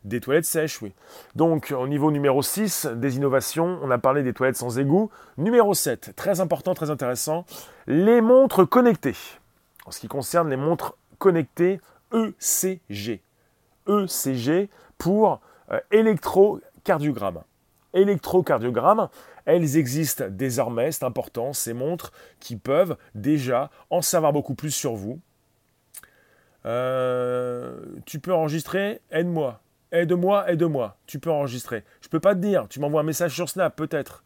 Des 0.05 0.21
toilettes 0.21 0.45
sèches, 0.45 0.83
oui. 0.83 0.93
Donc, 1.37 1.73
au 1.77 1.87
niveau 1.87 2.11
numéro 2.11 2.43
6 2.43 2.87
des 2.97 3.17
innovations, 3.17 3.79
on 3.83 3.91
a 3.91 3.99
parlé 3.99 4.23
des 4.23 4.33
toilettes 4.33 4.57
sans 4.57 4.79
égout. 4.79 5.11
Numéro 5.39 5.75
7, 5.75 6.15
très 6.17 6.41
important, 6.41 6.75
très 6.75 6.91
intéressant, 6.91 7.45
les 7.87 8.21
montres 8.21 8.69
connectées. 8.69 9.17
En 9.87 9.91
ce 9.93 10.01
qui 10.01 10.09
concerne 10.09 10.51
les 10.51 10.57
montres 10.57 10.97
connectées 11.19 11.81
ECG. 12.13 13.23
ECG 13.87 14.69
pour 14.99 15.41
euh, 15.71 15.79
électrocardiogramme. 15.93 17.43
Électrocardiogramme, 17.95 19.09
elles 19.45 19.77
existent 19.77 20.25
désormais, 20.29 20.93
c'est 20.93 21.05
important, 21.05 21.53
ces 21.53 21.75
montres 21.75 22.13
qui 22.41 22.57
peuvent 22.57 22.97
déjà 23.15 23.71
en 23.91 24.03
savoir 24.03 24.33
beaucoup 24.33 24.55
plus 24.55 24.71
sur 24.71 24.95
vous. 24.95 25.21
Euh, 26.65 27.77
tu 28.07 28.19
peux 28.19 28.33
enregistrer, 28.33 29.01
aide-moi 29.11 29.61
aide-moi, 29.93 30.51
aide-moi, 30.51 30.97
tu 31.07 31.19
peux 31.19 31.31
enregistrer. 31.31 31.85
Je 32.01 32.09
peux 32.09 32.21
pas 32.21 32.35
te 32.35 32.41
dire, 32.41 32.67
tu 32.69 32.81
m'envoies 32.81 33.01
un 33.01 33.05
message 33.05 33.35
sur 33.35 33.49
Snap 33.49 33.77
peut-être. 33.77 34.25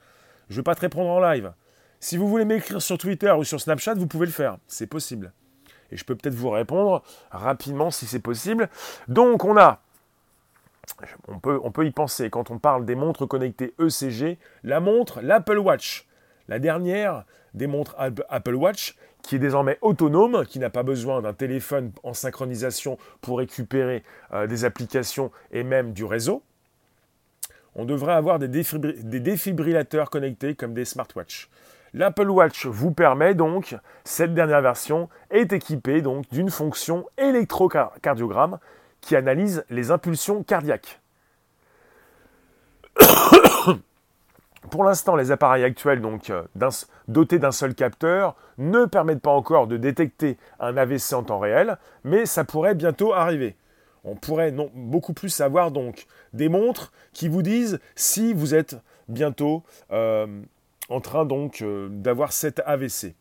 Je 0.49 0.57
vais 0.57 0.63
pas 0.63 0.75
te 0.75 0.81
répondre 0.81 1.11
en 1.11 1.21
live. 1.21 1.53
Si 2.01 2.17
vous 2.17 2.29
voulez 2.29 2.45
m'écrire 2.45 2.81
sur 2.81 2.99
Twitter 2.99 3.33
ou 3.33 3.45
sur 3.45 3.61
Snapchat, 3.61 3.95
vous 3.95 4.07
pouvez 4.07 4.27
le 4.27 4.33
faire, 4.33 4.59
c'est 4.67 4.87
possible. 4.87 5.33
Et 5.91 5.97
je 5.97 6.05
peux 6.05 6.15
peut-être 6.15 6.35
vous 6.35 6.51
répondre 6.51 7.03
rapidement 7.31 7.91
si 7.91 8.07
c'est 8.07 8.21
possible. 8.21 8.69
Donc 9.09 9.45
on 9.45 9.57
a, 9.57 9.81
on 11.29 11.39
peut, 11.39 11.61
on 11.63 11.71
peut 11.71 11.87
y 11.87 11.91
penser 11.91 12.31
quand 12.31 12.51
on 12.51 12.59
parle 12.59 12.85
des 12.85 12.95
montres 12.95 13.27
connectées 13.27 13.75
ECG, 13.79 14.39
la 14.63 14.81
montre, 14.81 15.21
l'Apple 15.21 15.59
Watch. 15.59 16.07
La 16.49 16.59
dernière 16.59 17.25
des 17.55 17.67
montres 17.67 17.97
Apple 17.99 18.55
Watch 18.55 18.97
qui 19.27 19.35
est 19.35 19.41
désormais 19.41 19.77
autonome, 19.81 20.47
qui 20.47 20.61
n'a 20.61 20.71
pas 20.71 20.85
besoin 20.85 21.21
d'un 21.21 21.33
téléphone 21.33 21.91
en 22.05 22.15
synchronisation 22.15 22.97
pour 23.21 23.39
récupérer 23.39 24.05
euh, 24.33 24.47
des 24.47 24.65
applications 24.65 25.33
et 25.51 25.65
même 25.65 25.93
du 25.93 26.05
réseau. 26.05 26.45
On 27.75 27.85
devrait 27.85 28.13
avoir 28.13 28.39
des, 28.39 28.47
défibrillateurs 28.47 30.11
connectés 30.11 30.55
comme 30.55 30.75
des 30.75 30.85
smartwatches. 30.85 31.51
L'Apple 31.93 32.31
Watch 32.31 32.67
vous 32.67 32.93
permet 32.93 33.35
donc, 33.35 33.75
cette 34.05 34.33
dernière 34.33 34.63
version 34.63 35.09
est 35.31 35.53
équipée 35.53 36.03
donc 36.03 36.29
d'une 36.31 36.51
fonction 36.51 37.05
électrocardiogramme 37.19 38.61
qui 39.01 39.17
analyse 39.17 39.65
les 39.71 39.91
impulsions 39.91 40.45
cardiaques. 40.45 41.01
Pour 44.71 44.85
l'instant, 44.85 45.17
les 45.17 45.31
appareils 45.31 45.65
actuels, 45.65 46.01
donc 46.01 46.31
euh, 46.31 46.43
dotés 47.09 47.39
d'un 47.39 47.53
seul 47.53 47.75
capteur, 47.75 48.35
ne 48.59 48.85
permettent 48.85 49.21
pas 49.21 49.31
encore 49.31 49.67
de 49.67 49.77
détecter 49.77 50.39
un 50.59 50.77
AVC 50.77 51.13
en 51.13 51.23
temps 51.23 51.39
réel, 51.39 51.79
mais 52.05 52.27
ça 52.27 52.45
pourrait 52.45 52.75
bientôt 52.75 53.13
arriver. 53.13 53.57
On 54.05 54.15
pourrait 54.15 54.55
beaucoup 54.75 55.13
plus 55.13 55.41
avoir 55.41 55.71
donc 55.71 56.07
des 56.33 56.49
montres 56.49 56.93
qui 57.13 57.29
vous 57.29 57.43
disent 57.43 57.81
si 57.95 58.33
vous 58.33 58.55
êtes 58.55 58.77
bientôt 59.09 59.63
euh, 59.93 60.27
en 60.89 61.01
train 61.01 61.25
donc 61.25 61.63
euh, 61.63 61.89
d'avoir 61.91 62.33
cet 62.33 62.61
AVC. 62.67 63.15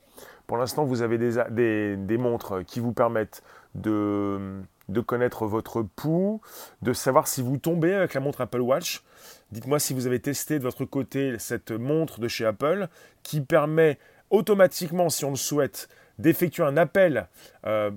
Pour 0.48 0.58
l'instant, 0.58 0.86
vous 0.86 1.02
avez 1.02 1.18
des, 1.18 2.18
montres 2.18 2.64
qui 2.66 2.80
vous 2.80 2.94
permettent 2.94 3.42
de, 3.74 4.62
de 4.90 5.02
connaître 5.02 5.48
votre 5.48 5.82
pouls, 5.82 6.40
de 6.84 6.94
savoir 6.94 7.28
si 7.28 7.42
vous 7.42 7.58
tombez 7.58 7.94
avec 7.94 8.14
la 8.14 8.20
montre 8.20 8.42
Apple 8.42 8.62
Watch. 8.62 9.04
Dites-moi 9.52 9.80
si 9.80 9.94
vous 9.94 10.08
avez 10.08 10.20
testé 10.20 10.60
de 10.60 10.64
votre 10.64 10.86
côté 10.86 11.38
cette 11.40 11.72
montre 11.72 12.20
de 12.20 12.28
chez 12.28 12.46
Apple 12.46 12.88
qui 13.24 13.42
permet 13.42 14.00
automatiquement, 14.30 15.10
si 15.10 15.26
on 15.26 15.32
le 15.32 15.36
souhaite, 15.36 15.88
d'effectuer 16.20 16.64
un 16.64 16.78
appel 16.78 17.28
euh, 17.66 17.92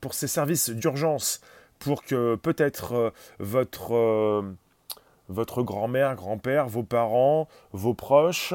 pour 0.00 0.14
ces 0.14 0.26
services 0.26 0.70
d'urgence 0.70 1.40
pour 1.78 2.04
que 2.04 2.36
peut-être 2.36 2.92
euh, 2.92 3.10
votre, 3.38 3.94
euh, 3.94 4.42
votre 5.28 5.62
grand-mère, 5.62 6.14
grand-père, 6.14 6.68
vos 6.68 6.82
parents, 6.82 7.48
vos 7.72 7.94
proches, 7.94 8.54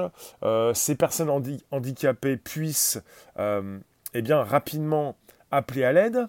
ces 0.74 0.96
personnes 0.96 1.60
handicapées 1.72 2.38
puissent 2.38 3.02
eh 3.38 4.22
bien, 4.22 4.44
rapidement 4.44 5.18
appeler 5.52 5.84
à 5.84 5.92
l'aide. 5.92 6.28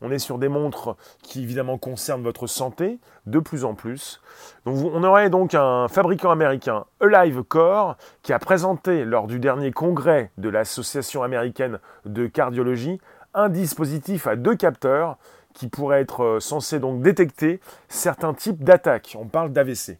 On 0.00 0.10
est 0.10 0.18
sur 0.18 0.38
des 0.38 0.48
montres 0.48 0.96
qui 1.22 1.42
évidemment 1.42 1.78
concernent 1.78 2.22
votre 2.22 2.46
santé 2.46 2.98
de 3.26 3.38
plus 3.38 3.64
en 3.64 3.74
plus. 3.74 4.20
Donc 4.64 4.76
on 4.92 5.04
aurait 5.04 5.30
donc 5.30 5.54
un 5.54 5.88
fabricant 5.88 6.30
américain, 6.30 6.84
Alive 7.00 7.42
Core, 7.42 7.96
qui 8.22 8.32
a 8.32 8.38
présenté 8.38 9.04
lors 9.04 9.26
du 9.26 9.38
dernier 9.38 9.72
congrès 9.72 10.30
de 10.38 10.48
l'Association 10.48 11.22
américaine 11.22 11.78
de 12.04 12.26
cardiologie 12.26 13.00
un 13.34 13.48
dispositif 13.48 14.26
à 14.26 14.36
deux 14.36 14.54
capteurs 14.54 15.18
qui 15.54 15.68
pourrait 15.68 16.00
être 16.00 16.22
euh, 16.22 16.40
censé 16.40 16.78
donc 16.80 17.02
détecter 17.02 17.60
certains 17.88 18.34
types 18.34 18.62
d'attaques. 18.62 19.16
On 19.18 19.26
parle 19.26 19.52
d'AVC. 19.52 19.98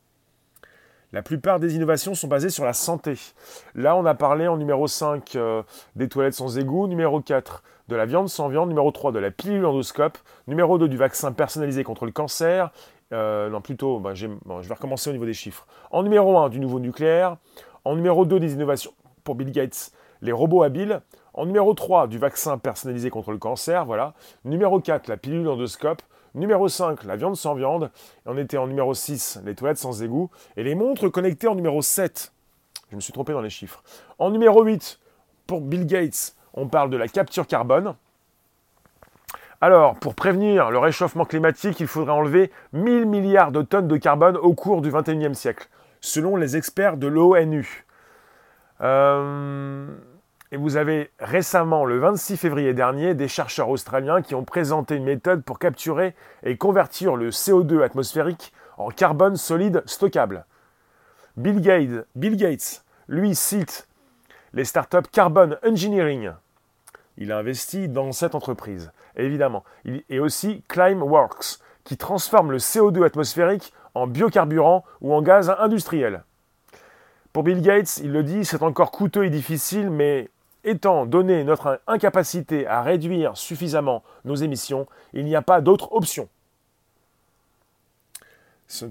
La 1.15 1.23
plupart 1.23 1.61
des 1.61 1.77
innovations 1.77 2.17
sont 2.17 2.27
basées 2.27 2.51
sur 2.51 2.65
la 2.65 2.73
santé. 2.73 3.15
Là, 3.77 3.95
on 3.97 4.05
a 4.05 4.17
parlé 4.17 4.49
en 4.49 4.57
numéro 4.57 4.89
5 4.89 5.37
euh, 5.37 5.63
des 5.95 6.09
toilettes 6.09 6.35
sans 6.35 6.59
égout, 6.59 6.89
numéro 6.89 7.21
4 7.21 7.63
de 7.87 7.95
la 7.95 8.05
viande 8.05 8.29
sans 8.29 8.49
viande, 8.49 8.69
numéro 8.69 8.91
3 8.91 9.13
de 9.13 9.21
la 9.21 9.31
pilule 9.31 9.65
endoscope, 9.65 10.19
numéro 10.49 10.77
2 10.77 10.89
du 10.89 10.97
vaccin 10.97 11.31
personnalisé 11.31 11.85
contre 11.85 12.05
le 12.05 12.11
cancer, 12.11 12.73
euh, 13.13 13.49
non 13.49 13.61
plutôt, 13.61 14.01
ben, 14.01 14.15
je 14.15 14.27
vais 14.27 14.75
recommencer 14.75 15.09
au 15.09 15.13
niveau 15.13 15.25
des 15.25 15.35
chiffres. 15.35 15.69
En 15.93 16.03
numéro 16.03 16.37
1 16.37 16.49
du 16.49 16.59
nouveau 16.59 16.81
nucléaire, 16.81 17.37
en 17.85 17.95
numéro 17.95 18.25
2 18.25 18.41
des 18.41 18.55
innovations 18.55 18.91
pour 19.23 19.37
Bill 19.37 19.53
Gates, 19.53 19.93
les 20.21 20.33
robots 20.33 20.65
habiles, 20.65 21.01
en 21.33 21.47
numéro 21.47 21.75
3 21.75 22.09
du 22.09 22.19
vaccin 22.19 22.59
personnalisé 22.59 23.11
contre 23.11 23.31
le 23.31 23.39
cancer, 23.39 23.85
voilà, 23.85 24.15
numéro 24.45 24.81
4 24.81 25.07
la 25.07 25.17
pilule 25.17 25.47
endoscope, 25.47 26.03
numéro 26.35 26.69
5 26.69 27.05
la 27.05 27.17
viande 27.17 27.37
sans 27.37 27.55
viande, 27.55 27.91
et 28.27 28.29
on 28.29 28.37
était 28.37 28.57
en 28.57 28.67
numéro 28.67 28.95
6 28.95 29.41
les 29.45 29.55
toilettes 29.55 29.79
sans 29.79 30.03
égout, 30.03 30.31
et 30.57 30.63
les 30.63 30.75
montres 30.75 31.11
connectées 31.11 31.49
en 31.49 31.55
numéro 31.55 31.83
7. 31.83 32.33
Je 32.91 32.97
me 32.97 33.01
suis 33.01 33.13
trompé 33.13 33.33
dans 33.33 33.41
les 33.41 33.51
chiffres. 33.51 33.83
En 34.19 34.31
numéro 34.31 34.63
8, 34.63 35.01
pour 35.47 35.61
Bill 35.61 35.87
Gates, 35.87 36.35
on 36.55 36.69
parle 36.69 36.91
de 36.91 36.97
la 36.97 37.09
capture 37.09 37.47
carbone. 37.47 37.95
Alors, 39.61 39.95
pour 39.95 40.15
prévenir 40.15 40.71
le 40.71 40.79
réchauffement 40.79 41.25
climatique, 41.25 41.81
il 41.81 41.87
faudrait 41.87 42.13
enlever 42.13 42.51
1000 42.73 43.07
milliards 43.07 43.51
de 43.51 43.63
tonnes 43.63 43.89
de 43.89 43.97
carbone 43.97 44.37
au 44.37 44.53
cours 44.55 44.83
du 44.83 44.91
21e 44.91 45.35
siècle, 45.35 45.69
selon 46.01 46.37
les 46.37 46.57
experts 46.57 46.97
de 46.97 47.07
l'ONU. 47.07 47.87
Euh, 48.81 49.87
et 50.55 50.57
vous 50.57 50.77
avez 50.77 51.11
récemment, 51.19 51.85
le 51.85 51.99
26 51.99 52.37
février 52.37 52.75
dernier, 52.75 53.15
des 53.15 53.27
chercheurs 53.27 53.71
australiens 53.71 54.23
qui 54.23 54.37
ont 54.37 54.45
présenté 54.45 54.95
une 54.95 55.03
méthode 55.03 55.43
pour 55.43 55.59
capturer 55.59 56.15
et 56.45 56.57
convertir 56.57 57.17
le 57.17 57.31
CO2 57.31 57.83
atmosphérique 57.83 58.53
en 58.79 58.91
carbone 58.91 59.35
solide 59.35 59.83
stockable. 59.85 60.47
Bill 61.37 61.61
Gates, 61.61 62.07
Bill 62.15 62.37
Gates 62.37 62.85
lui 63.09 63.35
cite 63.35 63.89
les 64.53 64.65
startups 64.65 65.11
Carbon 65.11 65.57
Engineering, 65.67 66.31
il 67.19 67.33
a 67.33 67.39
investi 67.39 67.89
dans 67.89 68.13
cette 68.13 68.37
entreprise, 68.37 68.93
évidemment. 69.17 69.65
Et 70.09 70.21
aussi 70.21 70.63
Climeworks, 70.69 71.59
qui 71.83 71.97
transforme 71.97 72.53
le 72.53 72.59
CO2 72.59 73.05
atmosphérique 73.05 73.73
en 73.95 74.07
biocarburant 74.07 74.85
ou 75.01 75.15
en 75.15 75.21
gaz 75.21 75.53
industriel. 75.59 76.23
Pour 77.33 77.43
Bill 77.43 77.61
Gates, 77.61 77.99
il 78.05 78.13
le 78.13 78.23
dit, 78.23 78.45
c'est 78.45 78.63
encore 78.63 78.93
coûteux 78.93 79.25
et 79.25 79.31
difficile, 79.31 79.91
mais 79.91 80.31
étant 80.65 81.07
donné 81.07 81.45
notre 81.45 81.81
incapacité 81.87 82.67
à 82.67 82.83
réduire 82.83 83.37
suffisamment 83.37 84.03
nos 84.25 84.35
émissions, 84.35 84.87
il 85.13 85.25
n'y 85.25 85.37
a 85.37 85.43
pas 85.43 85.61
d'autre 85.61 85.93
option. 85.93 86.29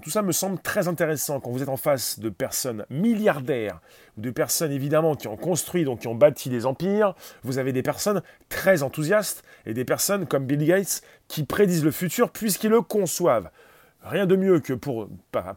Tout 0.02 0.12
ça 0.12 0.22
me 0.22 0.32
semble 0.32 0.60
très 0.60 0.88
intéressant 0.88 1.40
quand 1.40 1.50
vous 1.50 1.64
êtes 1.64 1.70
en 1.70 1.78
face 1.78 2.20
de 2.20 2.30
personnes 2.30 2.86
milliardaires, 2.90 3.82
de 4.18 4.30
personnes 4.30 4.72
évidemment 4.72 5.16
qui 5.16 5.28
ont 5.28 5.36
construit, 5.36 5.84
donc 5.84 6.02
qui 6.02 6.08
ont 6.08 6.16
bâti 6.16 6.50
des 6.50 6.66
empires. 6.66 7.16
Vous 7.44 7.58
avez 7.58 7.74
des 7.74 7.82
personnes 7.82 8.22
très 8.50 8.84
enthousiastes 8.84 9.44
et 9.66 9.74
des 9.74 9.84
personnes 9.84 10.28
comme 10.28 10.46
Bill 10.46 10.64
Gates 10.64 11.02
qui 11.28 11.44
prédisent 11.44 11.84
le 11.84 11.92
futur 11.92 12.30
puisqu'ils 12.30 12.70
le 12.70 12.82
conçoivent. 12.82 13.50
Rien 14.04 14.26
de 14.26 14.36
mieux 14.36 14.60
que 14.60 14.74
pour, 14.74 15.08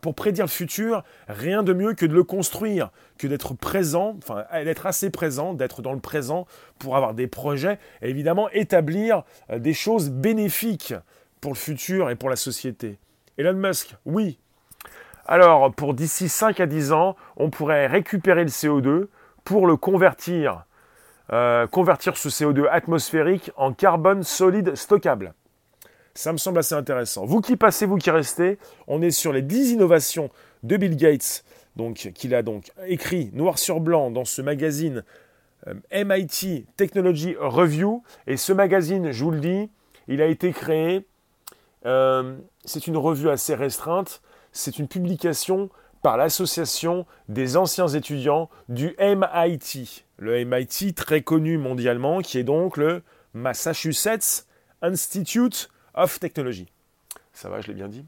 pour 0.01 0.15
prédire 0.15 0.45
le 0.45 0.51
futur, 0.51 1.03
rien 1.27 1.65
de 1.65 1.73
mieux 1.73 1.95
que 1.95 2.07
de 2.07 2.15
le 2.15 2.23
construire, 2.23 2.91
que 3.19 3.27
d'être 3.27 3.55
présent, 3.55 4.17
enfin 4.19 4.45
d'être 4.65 4.87
assez 4.87 5.11
présent, 5.11 5.53
d'être 5.53 5.83
dans 5.83 5.93
le 5.93 5.99
présent 5.99 6.47
pour 6.79 6.97
avoir 6.97 7.13
des 7.13 7.27
projets 7.27 7.81
et 8.03 8.09
évidemment 8.09 8.49
établir 8.51 9.25
euh, 9.51 9.59
des 9.59 9.75
choses 9.75 10.11
bénéfiques 10.11 10.95
pour 11.41 11.53
le 11.53 11.57
futur 11.57 12.09
et 12.09 12.15
pour 12.15 12.31
la 12.31 12.37
société. 12.37 12.99
Elon 13.37 13.55
Musk, 13.55 13.97
oui. 14.07 14.39
Alors, 15.27 15.75
pour 15.75 15.95
d'ici 15.95 16.29
5 16.29 16.61
à 16.61 16.67
10 16.67 16.93
ans, 16.93 17.17
on 17.37 17.51
pourrait 17.51 17.89
récupérer 17.89 18.45
le 18.45 18.51
CO2 18.51 19.09
pour 19.43 19.67
le 19.67 19.77
convertir, 19.77 20.67
euh, 21.33 21.67
convertir 21.67 22.17
ce 22.17 22.29
CO2 22.29 22.69
atmosphérique 22.71 23.51
en 23.57 23.73
carbone 23.73 24.23
solide 24.23 24.77
stockable. 24.77 25.35
Ça 26.17 26.33
me 26.33 26.39
semble 26.39 26.59
assez 26.59 26.75
intéressant. 26.75 27.27
Vous 27.27 27.41
qui 27.41 27.57
passez, 27.57 27.87
vous 27.87 27.99
qui 27.99 28.11
restez, 28.11 28.59
on 28.87 29.03
est 29.03 29.11
sur 29.11 29.33
les 29.33 29.43
10 29.43 29.73
innovations 29.73 30.31
de 30.63 30.77
Bill 30.77 30.97
Gates, 30.97 31.45
donc 31.77 32.11
qu'il 32.15 32.35
a 32.35 32.43
donc 32.43 32.73
écrit 32.87 33.31
noir 33.35 33.59
sur 33.59 33.81
blanc 33.81 34.11
dans 34.11 34.25
ce 34.25 34.41
magazine 34.41 35.05
euh, 35.67 35.75
MIT 36.05 36.67
Technology 36.77 37.37
Review. 37.39 38.03
Et 38.27 38.37
ce 38.37 38.53
magazine, 38.53 39.13
je 39.13 39.25
vous 39.25 39.31
le 39.31 39.41
dis, 39.41 39.71
il 40.09 40.23
a 40.23 40.27
été 40.27 40.53
créé 40.53 41.07
euh, 41.85 42.37
c'est 42.65 42.87
une 42.87 42.97
revue 42.97 43.31
assez 43.31 43.55
restreinte. 43.55 44.21
C'est 44.53 44.79
une 44.79 44.89
publication 44.89 45.71
par 46.03 46.17
l'association 46.17 47.07
des 47.29 47.57
anciens 47.57 47.89
étudiants 47.89 48.49
du 48.69 48.97
MIT. 48.99 50.05
Le 50.19 50.45
MIT 50.45 50.95
très 50.95 51.23
connu 51.23 51.59
mondialement, 51.59 52.21
qui 52.21 52.39
est 52.39 52.45
donc 52.45 52.77
le 52.77 53.03
Massachusetts 53.35 54.47
Institute 54.83 55.69
of 55.97 56.21
Technology. 56.21 56.67
Ça 57.33 57.49
va, 57.49 57.61
je 57.61 57.69
l'ai 57.69 57.75
bien 57.75 57.89
dit. 57.89 58.05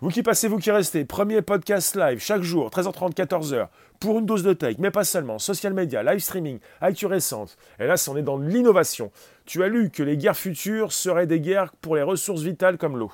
Vous 0.00 0.10
qui 0.10 0.22
passez, 0.22 0.46
vous 0.48 0.58
qui 0.58 0.70
restez, 0.70 1.06
premier 1.06 1.40
podcast 1.40 1.96
live 1.96 2.18
chaque 2.18 2.42
jour, 2.42 2.68
13h30, 2.68 3.14
14h, 3.14 3.68
pour 3.98 4.18
une 4.18 4.26
dose 4.26 4.42
de 4.42 4.52
tech, 4.52 4.76
mais 4.78 4.90
pas 4.90 5.04
seulement, 5.04 5.38
social 5.38 5.72
media, 5.72 6.02
live 6.02 6.18
streaming, 6.18 6.58
actu 6.82 7.06
récente. 7.06 7.56
Et 7.80 7.86
là, 7.86 7.94
on 8.08 8.16
est 8.16 8.22
dans 8.22 8.36
l'innovation. 8.36 9.10
Tu 9.46 9.62
as 9.62 9.68
lu 9.68 9.90
que 9.90 10.02
les 10.02 10.18
guerres 10.18 10.36
futures 10.36 10.92
seraient 10.92 11.26
des 11.26 11.40
guerres 11.40 11.72
pour 11.80 11.96
les 11.96 12.02
ressources 12.02 12.42
vitales 12.42 12.76
comme 12.76 12.98
l'eau. 12.98 13.10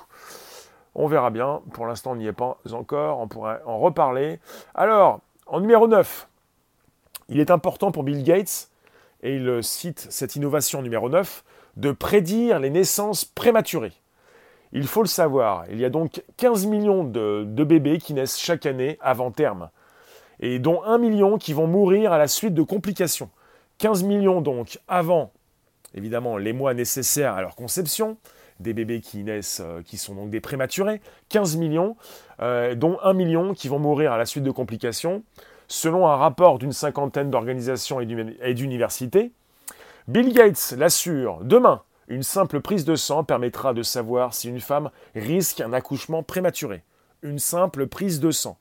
On 0.93 1.07
verra 1.07 1.29
bien. 1.29 1.61
Pour 1.73 1.87
l'instant, 1.87 2.11
on 2.11 2.15
n'y 2.17 2.27
est 2.27 2.33
pas 2.33 2.59
encore. 2.71 3.19
On 3.19 3.29
pourrait 3.29 3.61
en 3.65 3.79
reparler. 3.79 4.39
Alors, 4.75 5.21
en 5.47 5.61
numéro 5.61 5.87
9, 5.87 6.27
il 7.29 7.39
est 7.39 7.49
important 7.49 7.91
pour 7.91 8.03
Bill 8.03 8.23
Gates, 8.23 8.69
et 9.21 9.37
il 9.37 9.63
cite 9.63 10.07
cette 10.09 10.35
innovation 10.35 10.81
numéro 10.81 11.07
9, 11.07 11.45
de 11.77 11.93
prédire 11.93 12.59
les 12.59 12.69
naissances 12.69 13.23
prématurées. 13.23 13.93
Il 14.75 14.87
faut 14.87 15.03
le 15.03 15.07
savoir, 15.07 15.65
il 15.69 15.79
y 15.79 15.85
a 15.85 15.91
donc 15.91 16.23
15 16.37 16.65
millions 16.65 17.03
de, 17.03 17.43
bébés 17.63 17.99
qui 17.99 18.15
naissent 18.15 18.39
chaque 18.39 18.65
année 18.65 18.97
avant 19.01 19.29
terme, 19.29 19.69
et 20.39 20.57
dont 20.57 20.83
1 20.83 20.97
million 20.97 21.37
qui 21.37 21.53
vont 21.53 21.67
mourir 21.67 22.11
à 22.11 22.17
la 22.17 22.27
suite 22.27 22.55
de 22.55 22.63
complications. 22.63 23.29
15 23.77 24.01
millions 24.01 24.41
donc 24.41 24.79
avant, 24.87 25.31
évidemment, 25.93 26.37
les 26.37 26.53
mois 26.53 26.73
nécessaires 26.73 27.35
à 27.35 27.41
leur 27.41 27.55
conception, 27.55 28.17
des 28.59 28.73
bébés 28.73 28.99
qui 28.99 29.23
naissent, 29.23 29.61
euh, 29.63 29.83
qui 29.83 29.97
sont 29.97 30.15
donc 30.15 30.31
des 30.31 30.41
prématurés, 30.41 31.01
15 31.29 31.57
millions, 31.57 31.95
euh, 32.41 32.73
dont 32.73 32.97
1 33.03 33.13
million 33.13 33.53
qui 33.53 33.67
vont 33.67 33.79
mourir 33.79 34.11
à 34.11 34.17
la 34.17 34.25
suite 34.25 34.43
de 34.43 34.51
complications, 34.51 35.23
selon 35.67 36.07
un 36.07 36.15
rapport 36.15 36.57
d'une 36.57 36.73
cinquantaine 36.73 37.29
d'organisations 37.29 37.99
et 37.99 38.53
d'universités. 38.53 39.31
Bill 40.07 40.33
Gates 40.33 40.73
l'assure, 40.77 41.41
demain, 41.43 41.83
une 42.07 42.23
simple 42.23 42.59
prise 42.59 42.85
de 42.85 42.95
sang 42.95 43.23
permettra 43.23 43.73
de 43.73 43.83
savoir 43.83 44.33
si 44.33 44.49
une 44.49 44.59
femme 44.59 44.89
risque 45.15 45.61
un 45.61 45.73
accouchement 45.73 46.23
prématuré. 46.23 46.83
Une 47.21 47.39
simple 47.39 47.87
prise 47.87 48.19
de 48.19 48.31
sang 48.31 48.57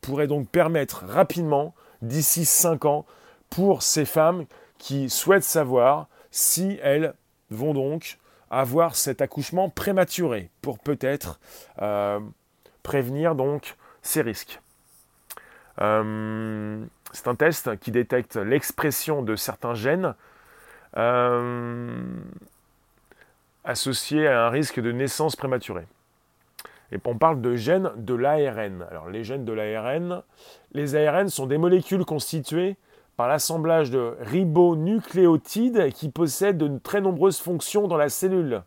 pourrait 0.00 0.28
donc 0.28 0.48
permettre 0.48 1.04
rapidement, 1.06 1.74
d'ici 2.02 2.44
5 2.44 2.84
ans, 2.84 3.06
pour 3.50 3.82
ces 3.82 4.04
femmes 4.04 4.44
qui 4.78 5.10
souhaitent 5.10 5.44
savoir 5.44 6.08
si 6.30 6.78
elles 6.82 7.14
vont 7.50 7.74
donc 7.74 8.18
avoir 8.50 8.94
cet 8.94 9.20
accouchement 9.20 9.70
prématuré 9.70 10.50
pour 10.62 10.78
peut-être 10.78 11.40
euh, 11.82 12.20
prévenir 12.82 13.34
donc 13.34 13.76
ces 14.02 14.22
risques. 14.22 14.60
Euh, 15.80 16.84
c'est 17.12 17.28
un 17.28 17.34
test 17.34 17.78
qui 17.78 17.90
détecte 17.90 18.36
l'expression 18.36 19.22
de 19.22 19.36
certains 19.36 19.74
gènes 19.74 20.14
euh, 20.96 22.04
associé 23.66 24.26
à 24.26 24.46
un 24.46 24.50
risque 24.50 24.80
de 24.80 24.92
naissance 24.92 25.36
prématurée. 25.36 25.86
Et 26.92 26.98
on 27.04 27.18
parle 27.18 27.40
de 27.40 27.56
gènes 27.56 27.90
de 27.96 28.14
l'ARN. 28.14 28.86
Alors 28.90 29.08
les 29.08 29.24
gènes 29.24 29.44
de 29.44 29.52
l'ARN, 29.52 30.22
les 30.72 30.94
ARN 30.94 31.28
sont 31.28 31.46
des 31.46 31.58
molécules 31.58 32.04
constituées 32.04 32.76
par 33.16 33.28
l'assemblage 33.28 33.90
de 33.90 34.16
ribonucléotides 34.20 35.92
qui 35.92 36.10
possèdent 36.10 36.58
de 36.58 36.78
très 36.78 37.00
nombreuses 37.00 37.40
fonctions 37.40 37.88
dans 37.88 37.96
la 37.96 38.08
cellule. 38.08 38.62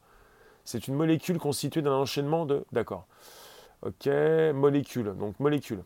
C'est 0.66 0.88
une 0.88 0.96
molécule 0.96 1.40
constituée 1.40 1.82
d'un 1.82 1.94
enchaînement 1.94 2.46
de... 2.46 2.66
D'accord. 2.72 3.06
Ok, 3.84 4.08
molécule. 4.54 5.16
Donc 5.18 5.40
molécule. 5.40 5.84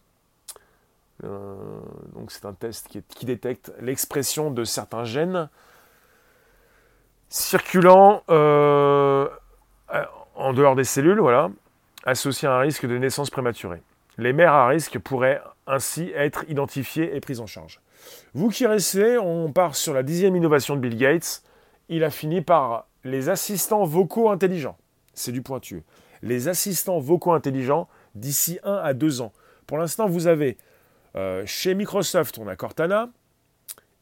Euh, 1.23 1.55
donc 2.15 2.31
c'est 2.31 2.45
un 2.45 2.53
test 2.53 2.87
qui, 2.87 3.03
qui 3.03 3.25
détecte 3.25 3.71
l'expression 3.79 4.49
de 4.49 4.63
certains 4.63 5.03
gènes 5.03 5.49
circulant 7.53 8.23
euh, 8.31 9.27
en 10.33 10.53
dehors 10.53 10.75
des 10.75 10.83
cellules, 10.83 11.19
voilà, 11.19 11.51
associées 12.03 12.47
à 12.47 12.55
un 12.55 12.59
risque 12.59 12.87
de 12.87 12.97
naissance 12.97 13.29
prématurée. 13.29 13.83
Les 14.17 14.33
mères 14.33 14.53
à 14.53 14.67
risque 14.67 14.97
pourraient 14.97 15.39
ainsi 15.67 16.11
être 16.15 16.45
identifiées 16.49 17.15
et 17.15 17.19
prises 17.19 17.41
en 17.41 17.45
charge. 17.45 17.79
Vous 18.33 18.49
qui 18.49 18.65
restez, 18.65 19.19
on 19.19 19.51
part 19.51 19.75
sur 19.75 19.93
la 19.93 20.01
dixième 20.01 20.35
innovation 20.35 20.75
de 20.75 20.79
Bill 20.79 20.97
Gates. 20.97 21.43
Il 21.89 22.03
a 22.03 22.09
fini 22.09 22.41
par 22.41 22.87
les 23.03 23.29
assistants 23.29 23.83
vocaux 23.83 24.31
intelligents. 24.31 24.77
C'est 25.13 25.31
du 25.31 25.43
pointu. 25.43 25.83
Les 26.23 26.47
assistants 26.47 26.97
vocaux 26.97 27.33
intelligents 27.33 27.87
d'ici 28.15 28.57
1 28.63 28.73
à 28.73 28.95
2 28.95 29.21
ans. 29.21 29.31
Pour 29.67 29.77
l'instant, 29.77 30.07
vous 30.07 30.25
avez 30.25 30.57
euh, 31.15 31.43
chez 31.45 31.75
Microsoft, 31.75 32.39
on 32.39 32.47
a 32.47 32.55
Cortana. 32.55 33.09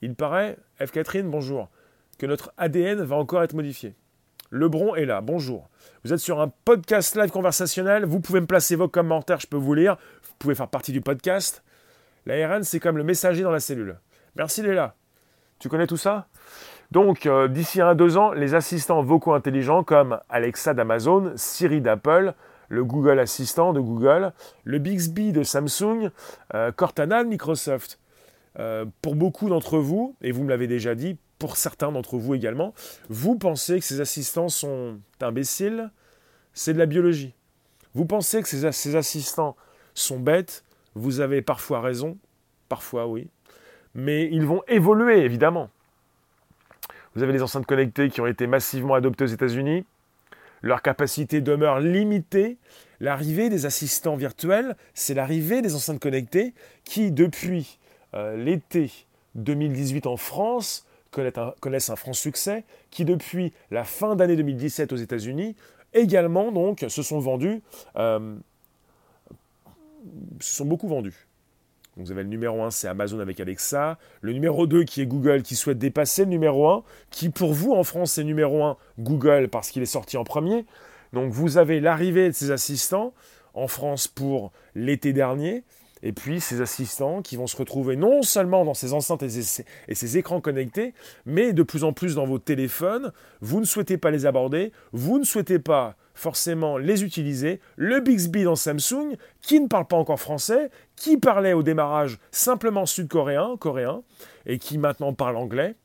Il 0.02 0.16
paraît, 0.16 0.56
F. 0.82 0.92
Catherine, 0.92 1.30
bonjour, 1.30 1.70
que 2.22 2.28
notre 2.28 2.54
ADN 2.56 3.02
va 3.02 3.16
encore 3.16 3.42
être 3.42 3.56
modifié. 3.56 3.96
Lebron 4.52 4.94
est 4.94 5.06
là, 5.06 5.22
bonjour. 5.22 5.72
Vous 6.04 6.14
êtes 6.14 6.20
sur 6.20 6.40
un 6.40 6.54
podcast 6.66 7.16
live 7.16 7.32
conversationnel, 7.32 8.06
vous 8.06 8.20
pouvez 8.20 8.40
me 8.40 8.46
placer 8.46 8.76
vos 8.76 8.88
commentaires, 8.88 9.40
je 9.40 9.48
peux 9.48 9.58
vous 9.58 9.74
lire, 9.74 9.98
vous 10.22 10.36
pouvez 10.38 10.54
faire 10.54 10.68
partie 10.68 10.92
du 10.92 11.02
podcast. 11.02 11.64
L'ARN, 12.28 12.64
c'est 12.64 12.80
comme 12.80 12.96
le 12.96 13.04
messager 13.04 13.42
dans 13.42 13.50
la 13.50 13.60
cellule. 13.60 13.98
Merci 14.36 14.62
Léla. 14.62 14.94
Tu 15.58 15.68
connais 15.68 15.88
tout 15.88 15.98
ça? 15.98 16.28
Donc, 16.92 17.26
euh, 17.26 17.48
d'ici 17.48 17.82
un 17.82 17.88
à 17.88 17.96
deux 17.96 18.18
ans, 18.18 18.34
les 18.34 18.54
assistants 18.54 19.02
vocaux 19.02 19.34
intelligents 19.34 19.84
comme 19.84 20.20
Alexa 20.30 20.76
d'Amazon, 20.76 21.34
Siri 21.38 21.82
d'Apple, 21.82 22.36
le 22.70 22.84
Google 22.84 23.18
Assistant 23.18 23.74
de 23.74 23.80
Google, 23.80 24.32
le 24.64 24.78
Bixby 24.78 25.32
de 25.32 25.42
Samsung, 25.42 26.12
euh, 26.54 26.72
Cortana 26.72 27.24
de 27.24 27.30
Microsoft. 27.30 27.98
Euh, 28.60 28.86
pour 29.02 29.16
beaucoup 29.16 29.48
d'entre 29.48 29.80
vous, 29.80 30.16
et 30.22 30.32
vous 30.32 30.44
me 30.44 30.50
l'avez 30.50 30.68
déjà 30.68 30.94
dit, 30.94 31.18
pour 31.42 31.58
certains 31.58 31.92
d'entre 31.92 32.20
vous 32.20 32.36
également, 32.36 32.76
vous 33.10 33.36
pensez 33.36 33.80
que 33.80 33.86
ces 33.86 34.00
assistants 34.00 34.48
sont 34.48 35.00
imbéciles, 35.22 35.90
c'est 36.54 36.72
de 36.72 36.78
la 36.78 36.86
biologie. 36.86 37.34
Vous 37.96 38.06
pensez 38.06 38.44
que 38.44 38.48
ces, 38.48 38.96
assistants 38.96 39.56
sont 39.96 40.20
bêtes, 40.20 40.64
vous 40.94 41.20
avez 41.20 41.42
parfois 41.42 41.82
raison, 41.82 42.20
parfois 42.70 43.08
oui, 43.08 43.28
mais 43.96 44.30
ils 44.32 44.46
vont 44.46 44.62
évoluer 44.68 45.22
évidemment. 45.22 45.72
Vous 47.16 47.24
avez 47.24 47.34
les 47.34 47.42
enceintes 47.42 47.66
connectées 47.66 48.12
qui 48.12 48.22
ont 48.22 48.28
été 48.28 48.46
massivement 48.46 48.94
adoptées 48.94 49.24
aux 49.24 49.28
États-Unis. 49.28 49.84
Leur 50.62 50.84
capacité 50.84 51.42
demeure 51.42 51.80
limitée. 51.80 52.60
L'arrivée 53.00 53.50
des 53.50 53.66
assistants 53.66 54.16
virtuels, 54.16 54.76
c'est 54.94 55.16
l'arrivée 55.16 55.64
des 55.64 55.74
enceintes 55.74 56.00
connectées 56.00 56.54
qui, 56.84 57.12
depuis 57.12 57.80
euh, 58.14 58.38
l'été 58.38 58.92
2018 59.34 60.06
en 60.06 60.18
France, 60.18 60.86
connaissent 61.12 61.90
un, 61.90 61.96
franc 61.96 62.14
succès, 62.14 62.64
qui 62.90 63.06
depuis 63.06 63.54
la 63.70 63.84
fin 63.84 64.16
d'année 64.16 64.36
2017 64.36 64.94
aux 64.94 64.98
États-Unis, 64.98 65.56
également 65.94 66.52
donc 66.52 66.86
se 66.88 67.04
sont 67.04 67.20
vendus, 67.20 67.62
euh, 67.98 68.36
se 70.40 70.56
sont 70.56 70.66
beaucoup 70.66 70.88
vendus. 70.88 71.28
Donc 71.98 72.06
vous 72.06 72.12
avez 72.14 72.24
le 72.24 72.30
numéro 72.30 72.64
1, 72.64 72.72
c'est 72.72 72.88
Amazon 72.88 73.20
avec 73.20 73.40
Alexa. 73.40 73.98
Le 74.22 74.32
numéro 74.32 74.66
2 74.66 74.84
qui 74.86 75.02
est 75.02 75.06
Google 75.06 75.42
qui 75.42 75.56
souhaite 75.56 75.78
dépasser 75.78 76.24
le 76.24 76.30
numéro 76.30 76.70
1, 76.70 76.84
qui 77.10 77.30
pour 77.30 77.54
vous 77.54 77.74
en 77.74 77.84
France 77.84 78.14
c'est 78.14 78.24
numéro 78.24 78.64
1 78.64 78.78
Google 79.00 79.50
parce 79.50 79.70
qu'il 79.72 79.82
est 79.82 79.88
sorti 79.88 80.18
en 80.18 80.24
premier. 80.24 80.66
Donc 81.12 81.32
vous 81.32 81.58
avez 81.58 81.82
l'arrivée 81.82 82.30
de 82.30 82.34
ces 82.34 82.52
assistants 82.52 83.14
en 83.54 83.68
France 83.68 84.08
pour 84.08 84.52
l'été 84.76 85.12
dernier. 85.12 85.64
Et 86.04 86.14
puis 86.14 86.42
ces 86.42 86.62
assistants 86.62 87.22
qui 87.22 87.36
vont 87.36 87.48
se 87.48 87.58
retrouver 87.58 87.96
non 87.96 88.22
seulement 88.22 88.66
dans 88.66 88.74
ces 88.74 88.94
enceintes 88.94 89.24
et 89.24 89.30
ces, 89.30 90.18
écrans 90.18 90.42
connectés, 90.42 90.94
mais 91.26 91.54
de 91.54 91.64
plus 91.64 91.84
en 91.84 91.94
plus 91.94 92.16
dans 92.16 92.26
vos 92.26 92.40
téléphones. 92.40 93.12
Vous 93.42 93.60
ne 93.60 93.66
souhaitez 93.66 93.98
pas 93.98 94.12
les 94.12 94.26
aborder, 94.26 94.72
vous 94.92 95.20
ne 95.20 95.24
souhaitez 95.24 95.60
pas 95.60 95.96
forcément 96.14 96.78
les 96.78 97.04
utiliser. 97.04 97.62
Le 97.76 98.00
Bixby 98.00 98.44
dans 98.44 98.56
Samsung, 98.56 99.16
qui 99.42 99.60
ne 99.60 99.68
parle 99.68 99.88
pas 99.88 99.96
encore 99.96 100.20
français, 100.20 100.70
qui 100.96 101.18
parlait 101.18 101.54
au 101.54 101.64
démarrage 101.64 102.20
simplement 102.32 102.86
sud-coréen, 102.86 103.56
coréen, 103.58 104.04
et 104.46 104.60
qui 104.60 104.78
maintenant 104.78 105.14
parle 105.14 105.38
anglais, 105.38 105.76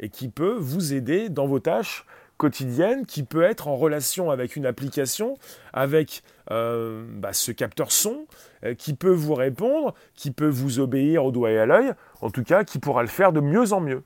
et 0.00 0.08
qui 0.08 0.28
peut 0.28 0.56
vous 0.58 0.94
aider 0.94 1.28
dans 1.28 1.46
vos 1.46 1.60
tâches 1.60 2.06
quotidiennes, 2.42 3.06
qui 3.06 3.22
peut 3.22 3.44
être 3.44 3.68
en 3.68 3.76
relation 3.76 4.32
avec 4.32 4.56
une 4.56 4.66
application, 4.66 5.38
avec 5.72 6.24
euh, 6.50 7.04
bah, 7.08 7.32
ce 7.32 7.52
capteur 7.52 7.92
son, 7.92 8.26
euh, 8.64 8.74
qui 8.74 8.94
peut 8.94 9.12
vous 9.12 9.34
répondre, 9.34 9.94
qui 10.16 10.32
peut 10.32 10.48
vous 10.48 10.80
obéir 10.80 11.24
au 11.24 11.30
doigt 11.30 11.52
et 11.52 11.58
à 11.60 11.66
l'œil, 11.66 11.92
en 12.20 12.30
tout 12.30 12.42
cas 12.42 12.64
qui 12.64 12.80
pourra 12.80 13.02
le 13.02 13.08
faire 13.08 13.32
de 13.32 13.38
mieux 13.38 13.72
en 13.72 13.80
mieux. 13.80 14.02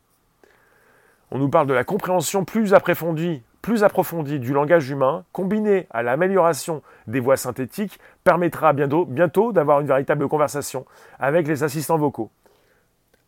On 1.31 1.39
nous 1.39 1.49
parle 1.49 1.67
de 1.67 1.73
la 1.73 1.83
compréhension 1.83 2.45
plus 2.45 2.75
approfondie 2.75 3.43
plus 3.63 3.83
approfondie 3.83 4.39
du 4.39 4.53
langage 4.53 4.91
humain, 4.91 5.25
combinée 5.33 5.89
à 5.91 6.05
l'amélioration 6.05 6.83
des 7.09 7.19
voix 7.19 7.37
synthétiques, 7.37 7.99
permettra 8.23 8.73
bientôt, 8.73 9.05
bientôt 9.05 9.51
d'avoir 9.51 9.81
une 9.81 9.89
véritable 9.89 10.29
conversation 10.29 10.87
avec 11.19 11.49
les 11.49 11.65
assistants 11.65 11.99
vocaux. 11.99 12.31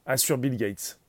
Assure 0.07 0.39
Bill 0.39 0.57
Gates. 0.57 1.01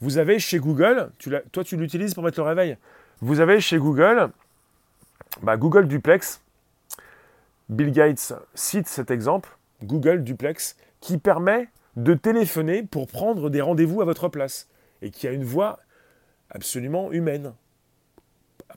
Vous 0.00 0.18
avez 0.18 0.38
chez 0.38 0.58
Google, 0.58 1.10
toi 1.52 1.64
tu 1.64 1.76
l'utilises 1.76 2.14
pour 2.14 2.22
mettre 2.22 2.38
le 2.38 2.46
réveil, 2.46 2.76
vous 3.20 3.40
avez 3.40 3.60
chez 3.60 3.78
Google 3.78 4.30
bah, 5.42 5.56
Google 5.56 5.86
Duplex. 5.86 6.42
Bill 7.68 7.90
Gates 7.90 8.32
cite 8.54 8.86
cet 8.86 9.10
exemple, 9.10 9.56
Google 9.82 10.22
Duplex, 10.22 10.76
qui 11.00 11.18
permet 11.18 11.68
de 11.96 12.14
téléphoner 12.14 12.82
pour 12.82 13.06
prendre 13.06 13.50
des 13.50 13.60
rendez-vous 13.60 14.02
à 14.02 14.04
votre 14.04 14.28
place 14.28 14.68
et 15.02 15.10
qui 15.10 15.26
a 15.26 15.32
une 15.32 15.44
voix 15.44 15.80
absolument 16.50 17.10
humaine. 17.12 17.54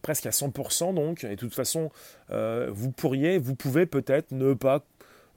Presque 0.01 0.25
à 0.25 0.31
100% 0.31 0.93
donc, 0.93 1.23
et 1.23 1.29
de 1.29 1.35
toute 1.35 1.53
façon, 1.53 1.91
euh, 2.31 2.69
vous 2.71 2.91
pourriez, 2.91 3.37
vous 3.37 3.55
pouvez 3.55 3.85
peut-être 3.85 4.31
ne 4.31 4.53
pas 4.53 4.83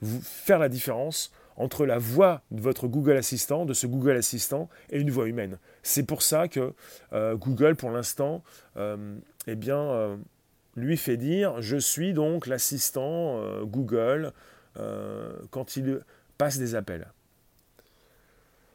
vous 0.00 0.20
faire 0.22 0.58
la 0.58 0.68
différence 0.68 1.32
entre 1.56 1.86
la 1.86 1.98
voix 1.98 2.42
de 2.50 2.60
votre 2.60 2.88
Google 2.88 3.16
Assistant, 3.16 3.64
de 3.64 3.74
ce 3.74 3.86
Google 3.86 4.16
Assistant, 4.16 4.68
et 4.90 4.98
une 4.98 5.10
voix 5.10 5.26
humaine. 5.26 5.58
C'est 5.82 6.04
pour 6.04 6.22
ça 6.22 6.48
que 6.48 6.72
euh, 7.12 7.36
Google, 7.36 7.76
pour 7.76 7.90
l'instant, 7.90 8.42
euh, 8.76 9.16
eh 9.46 9.54
bien, 9.54 10.18
lui 10.76 10.96
fait 10.96 11.16
dire 11.16 11.60
je 11.60 11.76
suis 11.76 12.12
donc 12.12 12.46
l'assistant 12.46 13.40
Google 13.64 14.32
quand 15.50 15.76
il 15.76 16.00
passe 16.38 16.58
des 16.58 16.74
appels. 16.74 17.08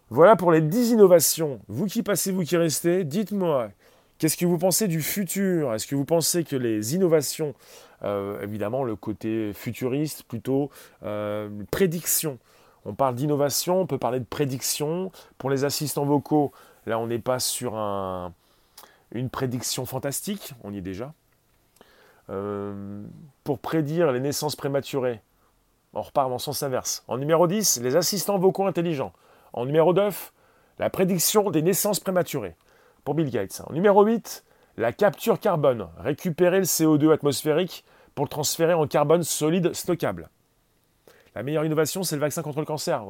Voilà 0.10 0.36
pour 0.36 0.52
les 0.52 0.62
10 0.62 0.92
innovations. 0.92 1.60
Vous 1.68 1.86
qui 1.86 2.04
passez, 2.04 2.32
vous 2.32 2.44
qui 2.44 2.56
restez, 2.56 3.04
dites-moi 3.04 3.72
Qu'est-ce 4.18 4.38
que 4.38 4.46
vous 4.46 4.58
pensez 4.58 4.88
du 4.88 5.02
futur? 5.02 5.74
Est-ce 5.76 5.86
que 5.86 5.94
vous 5.94 6.06
pensez 6.06 6.44
que 6.44 6.56
les 6.56 6.96
innovations, 6.96 7.54
euh, 8.04 8.42
évidemment 8.42 8.84
le 8.84 8.96
côté 8.96 9.54
futuriste, 9.54 10.24
plutôt 10.24 10.72
euh, 11.04 11.50
prédiction, 11.70 12.40
on 12.88 12.94
parle 12.94 13.16
d'innovation, 13.16 13.82
on 13.82 13.86
peut 13.86 13.98
parler 13.98 14.20
de 14.20 14.26
prédiction. 14.26 15.12
Pour 15.38 15.50
les 15.50 15.66
assistants 15.66 16.06
vocaux, 16.06 16.54
là 16.86 16.98
on 16.98 17.08
n'est 17.08 17.20
pas 17.20 17.40
sur 17.40 17.76
un, 17.76 18.34
une 19.12 19.30
prédiction 19.30 19.86
fantastique, 19.86 20.54
on 20.64 20.74
y 20.74 20.78
est 20.78 20.82
déjà. 20.82 21.14
Euh, 22.30 23.04
pour 23.44 23.60
prédire 23.60 24.12
les 24.12 24.22
naissances 24.22 24.56
prématurées, 24.56 25.22
on 25.94 26.02
repart 26.02 26.32
en 26.32 26.40
sens 26.40 26.64
inverse. 26.64 27.04
En 27.10 27.18
numéro 27.18 27.46
10, 27.46 27.82
les 27.82 27.98
assistants 27.98 28.38
vocaux 28.38 28.68
intelligents. 28.68 29.12
En 29.52 29.66
numéro 29.66 29.94
9, 29.94 30.34
la 30.80 30.90
prédiction 30.90 31.50
des 31.50 31.62
naissances 31.62 32.00
prématurées 32.00 32.56
pour 33.04 33.16
Bill 33.16 33.30
Gates. 33.30 33.62
En 33.68 33.74
numéro 33.74 34.04
8, 34.04 34.46
la 34.78 34.94
capture 34.94 35.40
carbone. 35.40 35.88
Récupérer 35.98 36.60
le 36.60 36.66
CO2 36.66 37.12
atmosphérique 37.12 37.84
pour 38.16 38.26
le 38.26 38.30
transférer 38.30 38.74
en 38.74 38.88
carbone 38.88 39.24
solide 39.24 39.74
stockable. 39.74 40.30
La 41.38 41.44
meilleure 41.44 41.66
innovation, 41.66 42.02
c'est 42.02 42.16
le 42.16 42.22
vaccin 42.22 42.42
contre 42.42 42.62
le 42.62 42.66
cancer. 42.66 43.04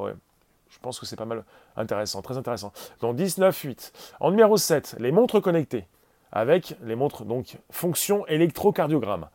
Je 0.70 0.80
pense 0.80 1.00
que 1.00 1.06
c'est 1.06 1.16
pas 1.16 1.24
mal 1.24 1.46
intéressant, 1.78 2.22
très 2.22 2.36
intéressant. 2.36 2.74
Donc 3.00 3.16
19, 3.16 3.58
8. 3.58 3.94
En 4.20 4.32
numéro 4.32 4.58
7, 4.58 4.98
les 5.00 5.14
montres 5.14 5.42
connectées. 5.42 5.88
Avec 6.34 6.76
les 6.84 6.96
montres, 6.96 7.24
donc, 7.24 7.56
fonction 7.72 8.28
électrocardiogramme. 8.28 9.30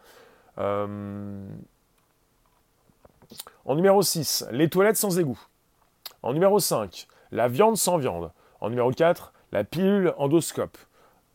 Euh, 0.59 1.43
en 3.65 3.75
numéro 3.77 4.03
6, 4.03 4.45
les 4.51 4.69
toilettes 4.69 4.99
sans 4.99 5.19
égout. 5.19 5.41
En 6.23 6.35
numéro 6.35 6.61
5, 6.61 7.07
la 7.31 7.49
viande 7.49 7.79
sans 7.79 7.97
viande. 7.97 8.31
En 8.61 8.69
numéro 8.69 8.91
4, 8.91 9.33
la 9.53 9.65
pilule 9.65 10.13
endoscope. 10.19 10.77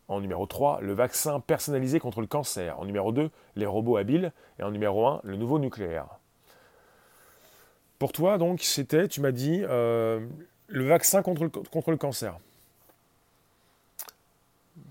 En 0.09 0.21
numéro 0.21 0.45
3, 0.45 0.81
le 0.81 0.93
vaccin 0.93 1.39
personnalisé 1.39 1.99
contre 1.99 2.21
le 2.21 2.27
cancer. 2.27 2.79
En 2.79 2.85
numéro 2.85 3.11
2, 3.11 3.31
les 3.55 3.65
robots 3.65 3.97
habiles. 3.97 4.31
Et 4.59 4.63
en 4.63 4.69
numéro 4.69 5.07
1, 5.07 5.21
le 5.23 5.37
nouveau 5.37 5.57
nucléaire. 5.57 6.19
Pour 7.99 8.11
toi, 8.11 8.37
donc, 8.37 8.61
c'était, 8.61 9.07
tu 9.07 9.21
m'as 9.21 9.31
dit, 9.31 9.61
euh, 9.63 10.25
le 10.67 10.85
vaccin 10.85 11.21
contre 11.23 11.43
le, 11.43 11.97
cancer. 11.97 12.37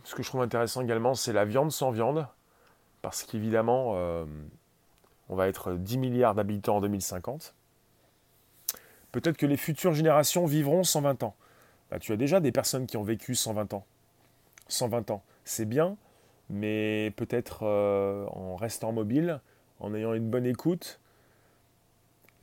Ce 0.04 0.14
que 0.14 0.22
je 0.22 0.28
trouve 0.28 0.42
intéressant 0.42 0.82
également, 0.82 1.14
c'est 1.14 1.32
la 1.32 1.44
viande 1.44 1.70
sans 1.70 1.90
viande. 1.90 2.26
Parce 3.02 3.22
qu'évidemment, 3.22 3.92
euh, 3.94 4.24
on 5.28 5.36
va 5.36 5.48
être 5.48 5.74
10 5.74 5.98
milliards 5.98 6.34
d'habitants 6.34 6.76
en 6.76 6.80
2050. 6.80 7.54
Peut-être 9.12 9.36
que 9.36 9.46
les 9.46 9.56
futures 9.56 9.94
générations 9.94 10.44
vivront 10.44 10.82
120 10.82 11.22
ans. 11.22 11.36
Bah, 11.90 11.98
tu 11.98 12.12
as 12.12 12.16
déjà 12.16 12.40
des 12.40 12.52
personnes 12.52 12.86
qui 12.86 12.96
ont 12.96 13.04
vécu 13.04 13.34
120 13.34 13.74
ans. 13.74 13.86
120 14.68 15.10
ans, 15.12 15.22
c'est 15.44 15.64
bien, 15.64 15.96
mais 16.50 17.12
peut-être 17.16 17.60
euh, 17.62 18.26
en 18.26 18.56
restant 18.56 18.90
mobile, 18.92 19.40
en 19.78 19.94
ayant 19.94 20.14
une 20.14 20.28
bonne 20.28 20.46
écoute. 20.46 21.00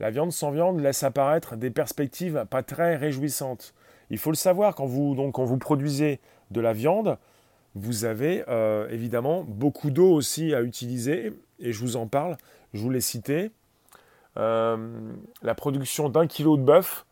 La 0.00 0.10
viande 0.10 0.32
sans 0.32 0.50
viande 0.50 0.80
laisse 0.80 1.02
apparaître 1.02 1.56
des 1.56 1.70
perspectives 1.70 2.46
pas 2.50 2.62
très 2.62 2.96
réjouissantes. 2.96 3.74
Il 4.10 4.18
faut 4.18 4.30
le 4.30 4.36
savoir, 4.36 4.74
quand 4.74 4.86
vous, 4.86 5.58
produisez 5.58 6.20
de 6.50 6.60
la 6.60 6.72
viande, 6.72 7.18
vous 7.74 8.04
avez 8.04 8.44
euh, 8.48 8.88
évidemment 8.90 9.44
beaucoup 9.46 9.90
d'eau 9.90 10.12
aussi 10.12 10.54
à 10.54 10.62
utiliser, 10.62 11.32
et 11.58 11.72
je 11.72 11.80
vous 11.80 11.96
en 11.96 12.06
parle, 12.06 12.36
je 12.72 12.80
vous 12.80 12.90
l'ai 12.90 13.00
cité. 13.00 13.50
Euh, 14.36 14.76
la 15.42 15.54
production 15.54 16.08
d'un 16.08 16.26
kilo 16.26 16.56
de 16.56 16.62
bœuf 16.62 17.06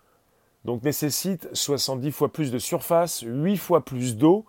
donc 0.64 0.82
nécessite 0.82 1.48
70 1.52 2.12
fois 2.12 2.32
plus 2.32 2.52
de 2.52 2.58
surface, 2.58 3.24
8 3.26 3.56
fois 3.56 3.84
plus 3.84 4.16
d'eau 4.16 4.44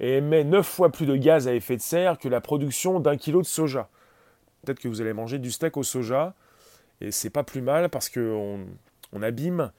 et 0.00 0.16
émet 0.16 0.44
9 0.44 0.66
fois 0.66 0.90
plus 0.90 1.06
de 1.06 1.16
gaz 1.16 1.48
à 1.48 1.54
effet 1.54 1.76
de 1.76 1.82
serre 1.82 2.18
que 2.18 2.28
la 2.28 2.40
production 2.40 3.00
d'un 3.00 3.16
kilo 3.16 3.40
de 3.40 3.46
soja. 3.46 3.88
Peut-être 4.62 4.80
que 4.80 4.88
vous 4.88 5.00
allez 5.00 5.12
manger 5.12 5.38
du 5.38 5.50
steak 5.50 5.76
au 5.76 5.82
soja 5.82 6.34
et 7.04 7.10
c'est 7.10 7.30
pas 7.30 7.44
plus 7.44 7.60
mal 7.60 7.90
parce 7.90 8.08
qu'on 8.08 8.66
on 9.12 9.22
abîme 9.22 9.70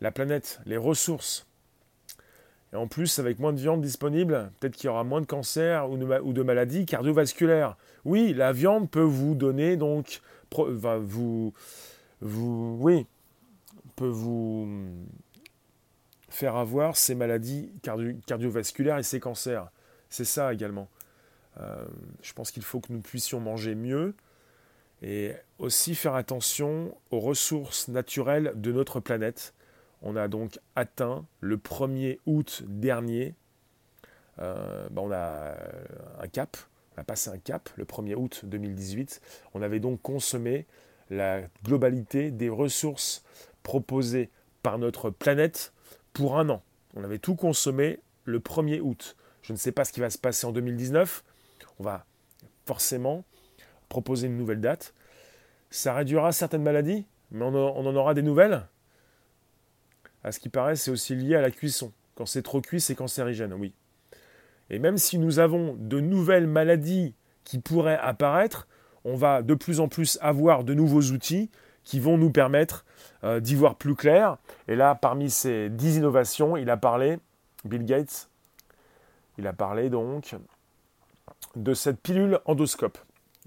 la 0.00 0.12
planète, 0.12 0.60
les 0.66 0.76
ressources. 0.76 1.46
Et 2.72 2.76
en 2.76 2.86
plus, 2.86 3.18
avec 3.18 3.38
moins 3.38 3.54
de 3.54 3.58
viande 3.58 3.80
disponible, 3.80 4.52
peut-être 4.60 4.76
qu'il 4.76 4.86
y 4.86 4.90
aura 4.90 5.02
moins 5.02 5.22
de 5.22 5.26
cancers 5.26 5.90
ou 5.90 5.96
de, 5.96 6.42
maladies 6.42 6.84
cardiovasculaires. 6.84 7.76
Oui, 8.04 8.34
la 8.34 8.52
viande 8.52 8.90
peut 8.90 9.00
vous 9.00 9.34
donner 9.34 9.78
donc, 9.78 10.20
vous, 10.52 11.54
vous, 12.20 12.78
oui, 12.80 13.06
peut 13.96 14.06
vous 14.06 14.68
faire 16.28 16.56
avoir 16.56 16.98
ces 16.98 17.14
maladies 17.14 17.72
cardiovasculaires 18.26 18.98
et 18.98 19.02
ces 19.02 19.20
cancers. 19.20 19.70
C'est 20.10 20.26
ça 20.26 20.52
également. 20.52 20.88
Euh, 21.60 21.84
je 22.22 22.34
pense 22.34 22.50
qu'il 22.50 22.62
faut 22.62 22.80
que 22.80 22.92
nous 22.92 23.00
puissions 23.00 23.40
manger 23.40 23.74
mieux 23.74 24.14
et 25.02 25.32
aussi 25.58 25.94
faire 25.94 26.14
attention 26.14 26.96
aux 27.10 27.20
ressources 27.20 27.88
naturelles 27.88 28.52
de 28.56 28.72
notre 28.72 29.00
planète. 29.00 29.54
On 30.02 30.16
a 30.16 30.28
donc 30.28 30.58
atteint 30.76 31.24
le 31.40 31.56
1er 31.56 32.18
août 32.26 32.62
dernier, 32.66 33.34
euh, 34.40 34.88
ben, 34.90 35.02
on 35.02 35.12
a 35.12 35.54
un 36.20 36.28
cap, 36.28 36.56
on 36.96 37.00
a 37.00 37.04
passé 37.04 37.30
un 37.30 37.38
cap 37.38 37.68
le 37.76 37.84
1er 37.84 38.14
août 38.14 38.42
2018. 38.44 39.20
On 39.54 39.62
avait 39.62 39.80
donc 39.80 40.00
consommé 40.02 40.66
la 41.10 41.42
globalité 41.64 42.30
des 42.30 42.48
ressources 42.48 43.24
proposées 43.62 44.30
par 44.62 44.78
notre 44.78 45.10
planète 45.10 45.72
pour 46.12 46.38
un 46.38 46.48
an. 46.50 46.62
On 46.94 47.04
avait 47.04 47.18
tout 47.18 47.34
consommé 47.34 48.00
le 48.24 48.40
1er 48.40 48.80
août. 48.80 49.16
Je 49.42 49.52
ne 49.52 49.58
sais 49.58 49.72
pas 49.72 49.84
ce 49.84 49.92
qui 49.92 50.00
va 50.00 50.10
se 50.10 50.18
passer 50.18 50.46
en 50.46 50.52
2019. 50.52 51.24
On 51.78 51.84
va 51.84 52.04
forcément 52.66 53.24
proposer 53.88 54.26
une 54.26 54.36
nouvelle 54.36 54.60
date. 54.60 54.94
Ça 55.70 55.94
réduira 55.94 56.32
certaines 56.32 56.62
maladies, 56.62 57.06
mais 57.30 57.44
on, 57.44 57.54
en 57.54 57.96
aura 57.96 58.14
des 58.14 58.22
nouvelles. 58.22 58.66
À 60.24 60.32
ce 60.32 60.40
qui 60.40 60.48
paraît, 60.48 60.76
c'est 60.76 60.90
aussi 60.90 61.14
lié 61.14 61.36
à 61.36 61.40
la 61.40 61.50
cuisson. 61.50 61.92
Quand 62.14 62.26
c'est 62.26 62.42
trop 62.42 62.60
cuit, 62.60 62.80
c'est 62.80 62.94
cancérigène, 62.94 63.52
oui. 63.52 63.72
Et 64.70 64.78
même 64.78 64.98
si 64.98 65.18
nous 65.18 65.38
avons 65.38 65.76
de 65.78 66.00
nouvelles 66.00 66.46
maladies 66.46 67.14
qui 67.44 67.58
pourraient 67.58 67.98
apparaître, 67.98 68.66
on 69.04 69.14
va 69.14 69.42
de 69.42 69.54
plus 69.54 69.80
en 69.80 69.88
plus 69.88 70.18
avoir 70.20 70.64
de 70.64 70.74
nouveaux 70.74 71.02
outils 71.12 71.50
qui 71.84 72.00
vont 72.00 72.18
nous 72.18 72.30
permettre 72.30 72.84
euh, 73.24 73.40
d'y 73.40 73.54
voir 73.54 73.76
plus 73.76 73.94
clair. 73.94 74.36
Et 74.66 74.76
là, 74.76 74.94
parmi 74.94 75.30
ces 75.30 75.70
10 75.70 75.98
innovations, 75.98 76.56
il 76.56 76.68
a 76.68 76.76
parlé, 76.76 77.18
Bill 77.64 77.84
Gates, 77.84 78.28
il 79.38 79.46
a 79.46 79.52
parlé 79.52 79.88
donc 79.88 80.34
de 81.56 81.72
cette 81.72 82.00
pilule 82.00 82.40
endoscope. 82.44 82.98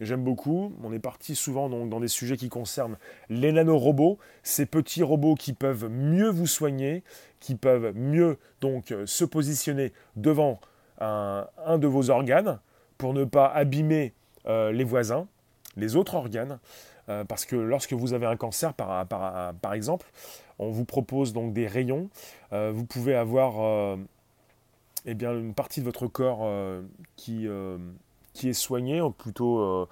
J'aime 0.01 0.23
beaucoup. 0.23 0.73
On 0.83 0.91
est 0.91 0.99
parti 0.99 1.35
souvent 1.35 1.69
donc, 1.69 1.89
dans 1.89 1.99
des 1.99 2.07
sujets 2.07 2.35
qui 2.35 2.49
concernent 2.49 2.97
les 3.29 3.51
nanorobots, 3.51 4.17
ces 4.43 4.65
petits 4.65 5.03
robots 5.03 5.35
qui 5.35 5.53
peuvent 5.53 5.87
mieux 5.89 6.29
vous 6.29 6.47
soigner, 6.47 7.03
qui 7.39 7.55
peuvent 7.55 7.95
mieux 7.95 8.37
donc 8.59 8.93
se 9.05 9.23
positionner 9.23 9.93
devant 10.15 10.59
un, 10.99 11.47
de 11.77 11.87
vos 11.87 12.09
organes 12.09 12.59
pour 12.97 13.13
ne 13.13 13.23
pas 13.23 13.47
abîmer 13.47 14.13
euh, 14.47 14.71
les 14.71 14.83
voisins, 14.83 15.27
les 15.77 15.95
autres 15.95 16.15
organes. 16.15 16.59
Euh, 17.09 17.23
parce 17.23 17.45
que 17.45 17.55
lorsque 17.55 17.93
vous 17.93 18.13
avez 18.13 18.25
un 18.25 18.37
cancer, 18.37 18.73
par, 18.73 19.73
exemple, 19.73 20.07
on 20.59 20.69
vous 20.69 20.85
propose 20.85 21.33
donc 21.33 21.53
des 21.53 21.67
rayons. 21.67 22.09
Euh, 22.53 22.71
vous 22.73 22.85
pouvez 22.85 23.15
avoir 23.15 23.55
euh, 23.59 23.97
eh 25.05 25.13
bien, 25.13 25.33
une 25.33 25.53
partie 25.53 25.79
de 25.79 25.85
votre 25.85 26.07
corps 26.07 26.47
qui, 27.15 27.47
qui 28.33 28.49
est 28.49 28.53
soignée, 28.53 29.01
ou 29.01 29.11
plutôt 29.11 29.87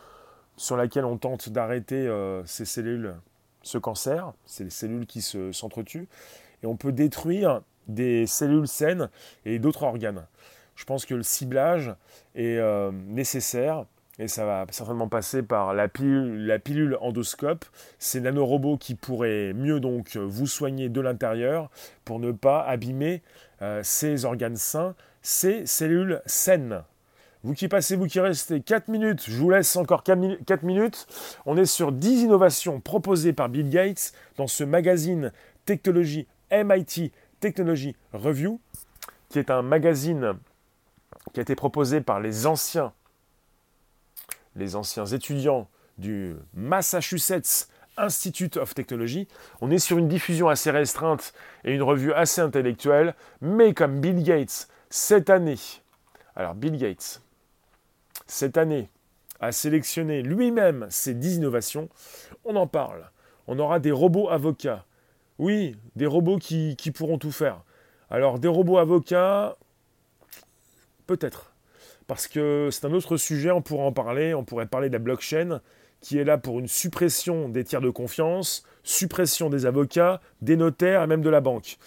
sur 0.57 0.77
laquelle 0.77 1.05
on 1.05 1.17
tente 1.17 1.49
d'arrêter 1.49 2.09
ces 2.45 2.65
cellules, 2.65 3.15
ce 3.61 3.77
cancer, 3.77 4.33
c'est 4.45 4.63
les 4.63 4.69
cellules 4.69 5.05
qui 5.05 5.21
s'entretuent, 5.21 6.07
et 6.63 6.67
on 6.67 6.75
peut 6.75 6.91
détruire 6.91 7.61
des 7.87 8.27
cellules 8.27 8.67
saines 8.67 9.09
et 9.45 9.59
d'autres 9.59 9.83
organes. 9.83 10.25
Je 10.75 10.85
pense 10.85 11.05
que 11.05 11.15
le 11.15 11.23
ciblage 11.23 11.93
est 12.35 12.61
nécessaire 13.07 13.85
et 14.19 14.27
ça 14.27 14.45
va 14.45 14.65
certainement 14.69 15.07
passer 15.07 15.41
par 15.41 15.73
la 15.73 15.87
pilule, 15.87 16.97
endoscope, 16.99 17.65
ces 17.99 18.19
nanorobots 18.19 18.77
qui 18.77 18.95
pourraient 18.95 19.53
mieux 19.53 19.79
donc 19.79 20.17
vous 20.17 20.45
soigner 20.45 20.89
de 20.89 20.99
l'intérieur 20.99 21.71
pour 22.03 22.19
ne 22.19 22.33
pas 22.33 22.61
abîmer 22.61 23.23
euh, 23.61 23.81
ces 23.81 24.25
organes 24.25 24.57
sains, 24.57 24.93
ces 25.21 25.65
cellules 25.65 26.21
saines. 26.25 26.83
Vous 27.43 27.53
qui 27.53 27.69
passez, 27.69 27.95
vous 27.95 28.07
qui 28.07 28.19
restez 28.19 28.59
4 28.59 28.89
minutes, 28.89 29.23
je 29.25 29.37
vous 29.37 29.49
laisse 29.49 29.75
encore 29.77 30.03
4 30.03 30.63
minutes. 30.63 31.07
On 31.45 31.55
est 31.55 31.65
sur 31.65 31.93
10 31.93 32.23
innovations 32.23 32.81
proposées 32.81 33.31
par 33.31 33.47
Bill 33.47 33.69
Gates 33.69 34.11
dans 34.35 34.47
ce 34.47 34.65
magazine 34.65 35.31
Technologie 35.65 36.27
MIT 36.51 37.13
Technology 37.39 37.95
Review, 38.11 38.59
qui 39.29 39.39
est 39.39 39.49
un 39.49 39.61
magazine 39.61 40.33
qui 41.33 41.39
a 41.39 41.43
été 41.43 41.55
proposé 41.55 42.01
par 42.01 42.19
les 42.19 42.45
anciens 42.45 42.91
les 44.55 44.75
anciens 44.75 45.05
étudiants 45.05 45.69
du 45.97 46.35
Massachusetts 46.53 47.69
Institute 47.97 48.57
of 48.57 48.73
Technology. 48.73 49.27
On 49.61 49.71
est 49.71 49.79
sur 49.79 49.97
une 49.97 50.07
diffusion 50.07 50.49
assez 50.49 50.71
restreinte 50.71 51.33
et 51.63 51.73
une 51.73 51.83
revue 51.83 52.11
assez 52.11 52.41
intellectuelle, 52.41 53.15
mais 53.41 53.73
comme 53.73 54.01
Bill 54.01 54.23
Gates, 54.23 54.67
cette 54.89 55.29
année, 55.29 55.59
alors 56.35 56.55
Bill 56.55 56.77
Gates, 56.77 57.21
cette 58.29 58.57
année, 58.57 58.89
a 59.39 59.51
sélectionné 59.51 60.21
lui-même 60.21 60.87
ces 60.89 61.13
10 61.13 61.37
innovations, 61.37 61.89
on 62.45 62.55
en 62.55 62.67
parle. 62.67 63.09
On 63.47 63.57
aura 63.57 63.79
des 63.79 63.91
robots 63.91 64.29
avocats. 64.29 64.85
Oui, 65.37 65.75
des 65.95 66.05
robots 66.05 66.37
qui, 66.37 66.75
qui 66.75 66.91
pourront 66.91 67.17
tout 67.17 67.31
faire. 67.31 67.63
Alors, 68.09 68.39
des 68.39 68.47
robots 68.47 68.77
avocats, 68.77 69.57
peut-être 71.07 71.53
parce 72.09 72.27
que 72.27 72.69
c'est 72.71 72.85
un 72.85 72.93
autre 72.93 73.17
sujet, 73.17 73.51
on 73.51 73.61
pourrait 73.61 73.85
en 73.85 73.91
parler, 73.91 74.33
on 74.33 74.43
pourrait 74.43 74.65
parler 74.65 74.89
de 74.89 74.93
la 74.93 74.99
blockchain, 74.99 75.61
qui 76.01 76.17
est 76.17 76.23
là 76.23 76.39
pour 76.39 76.59
une 76.59 76.67
suppression 76.67 77.49
des 77.49 77.63
tiers 77.63 77.81
de 77.81 77.91
confiance, 77.91 78.63
suppression 78.83 79.51
des 79.51 79.67
avocats, 79.67 80.19
des 80.41 80.57
notaires 80.57 81.03
et 81.03 81.07
même 81.07 81.21
de 81.21 81.29
la 81.29 81.39
banque. 81.39 81.77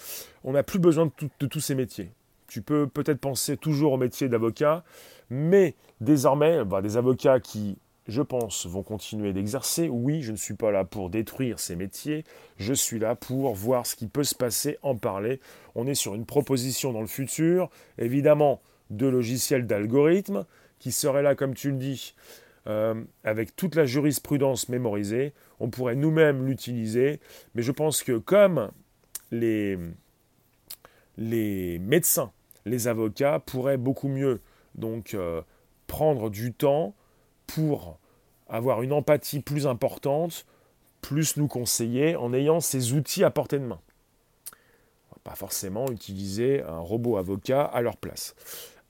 On 0.45 0.53
n'a 0.53 0.63
plus 0.63 0.79
besoin 0.79 1.11
de, 1.41 1.47
tous 1.47 1.59
ces 1.59 1.75
métiers. 1.75 2.13
Tu 2.47 2.63
peux 2.63 2.87
peut-être 2.87 3.19
penser 3.19 3.57
toujours 3.57 3.95
au 3.95 3.97
métier 3.97 4.29
d'avocat, 4.29 4.85
mais 5.33 5.77
désormais, 6.03 6.63
bah, 6.63 6.83
des 6.83 6.99
avocats 6.99 7.41
qui, 7.41 7.79
je 8.07 8.21
pense, 8.21 8.67
vont 8.67 8.83
continuer 8.83 9.33
d'exercer. 9.33 9.89
Oui, 9.89 10.21
je 10.21 10.31
ne 10.31 10.37
suis 10.37 10.53
pas 10.53 10.71
là 10.71 10.85
pour 10.85 11.09
détruire 11.09 11.59
ces 11.59 11.75
métiers, 11.75 12.25
je 12.59 12.75
suis 12.75 12.99
là 12.99 13.15
pour 13.15 13.55
voir 13.55 13.87
ce 13.87 13.97
qui 13.97 14.09
peut 14.09 14.25
se 14.25 14.35
passer, 14.35 14.77
en 14.83 14.95
parler. 14.95 15.41
On 15.75 15.87
est 15.87 15.95
sur 15.95 16.15
une 16.15 16.27
proposition 16.27 16.93
dans 16.93 17.01
le 17.01 17.07
futur. 17.07 17.71
Évidemment, 17.97 18.61
de 18.91 19.07
logiciels 19.07 19.67
d'algorithmes 19.67 20.45
qui 20.79 20.93
seraient 20.93 21.23
là, 21.23 21.35
comme 21.35 21.55
tu 21.55 21.71
le 21.71 21.79
dis, 21.79 22.15
euh, 22.67 23.03
avec 23.25 23.57
toute 23.57 23.75
la 23.75 23.87
jurisprudence 23.87 24.69
mémorisée. 24.69 25.33
On 25.61 25.71
pourrait 25.71 25.97
nous-mêmes 25.97 26.47
l'utiliser, 26.47 27.21
mais 27.55 27.63
je 27.63 27.73
pense 27.73 28.03
que 28.03 28.19
comme 28.19 28.71
les, 29.31 29.79
les 31.17 31.79
médecins, 31.79 32.33
les 32.67 32.87
avocats 32.87 33.39
pourraient 33.39 33.79
beaucoup 33.79 34.09
mieux 34.09 34.43
donc 34.75 35.15
euh, 35.15 35.43
prendre 35.87 36.31
du 36.31 36.53
temps 36.53 36.95
pour 37.47 37.99
avoir 38.49 38.83
une 38.83 38.93
empathie 38.93 39.41
plus 39.41 39.67
importante, 39.67 40.47
plus 41.01 41.37
nous 41.37 41.49
conseiller 41.49 42.17
en 42.17 42.33
ayant 42.33 42.61
ces 42.61 42.93
outils 42.93 43.25
à 43.25 43.31
portée 43.31 43.59
de 43.59 43.65
main. 43.65 43.81
Pas 45.25 45.35
forcément 45.35 45.87
utiliser 45.91 46.63
un 46.63 46.81
robot 46.81 47.17
avocat 47.17 47.63
à 47.63 47.81
leur 47.81 47.97
place. 47.97 48.35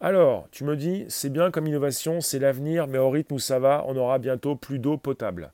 Alors, 0.01 0.49
tu 0.51 0.65
me 0.65 0.77
dis, 0.77 1.05
c'est 1.09 1.31
bien 1.31 1.51
comme 1.51 1.67
innovation, 1.67 2.21
c'est 2.21 2.39
l'avenir, 2.39 2.87
mais 2.89 2.99
au 2.99 3.11
rythme 3.11 3.35
où 3.35 3.39
ça 3.39 3.59
va, 3.59 3.85
on 3.87 3.97
aura 3.97 4.19
bientôt 4.19 4.57
plus 4.57 4.79
d'eau 4.79 4.97
potable. 4.97 5.53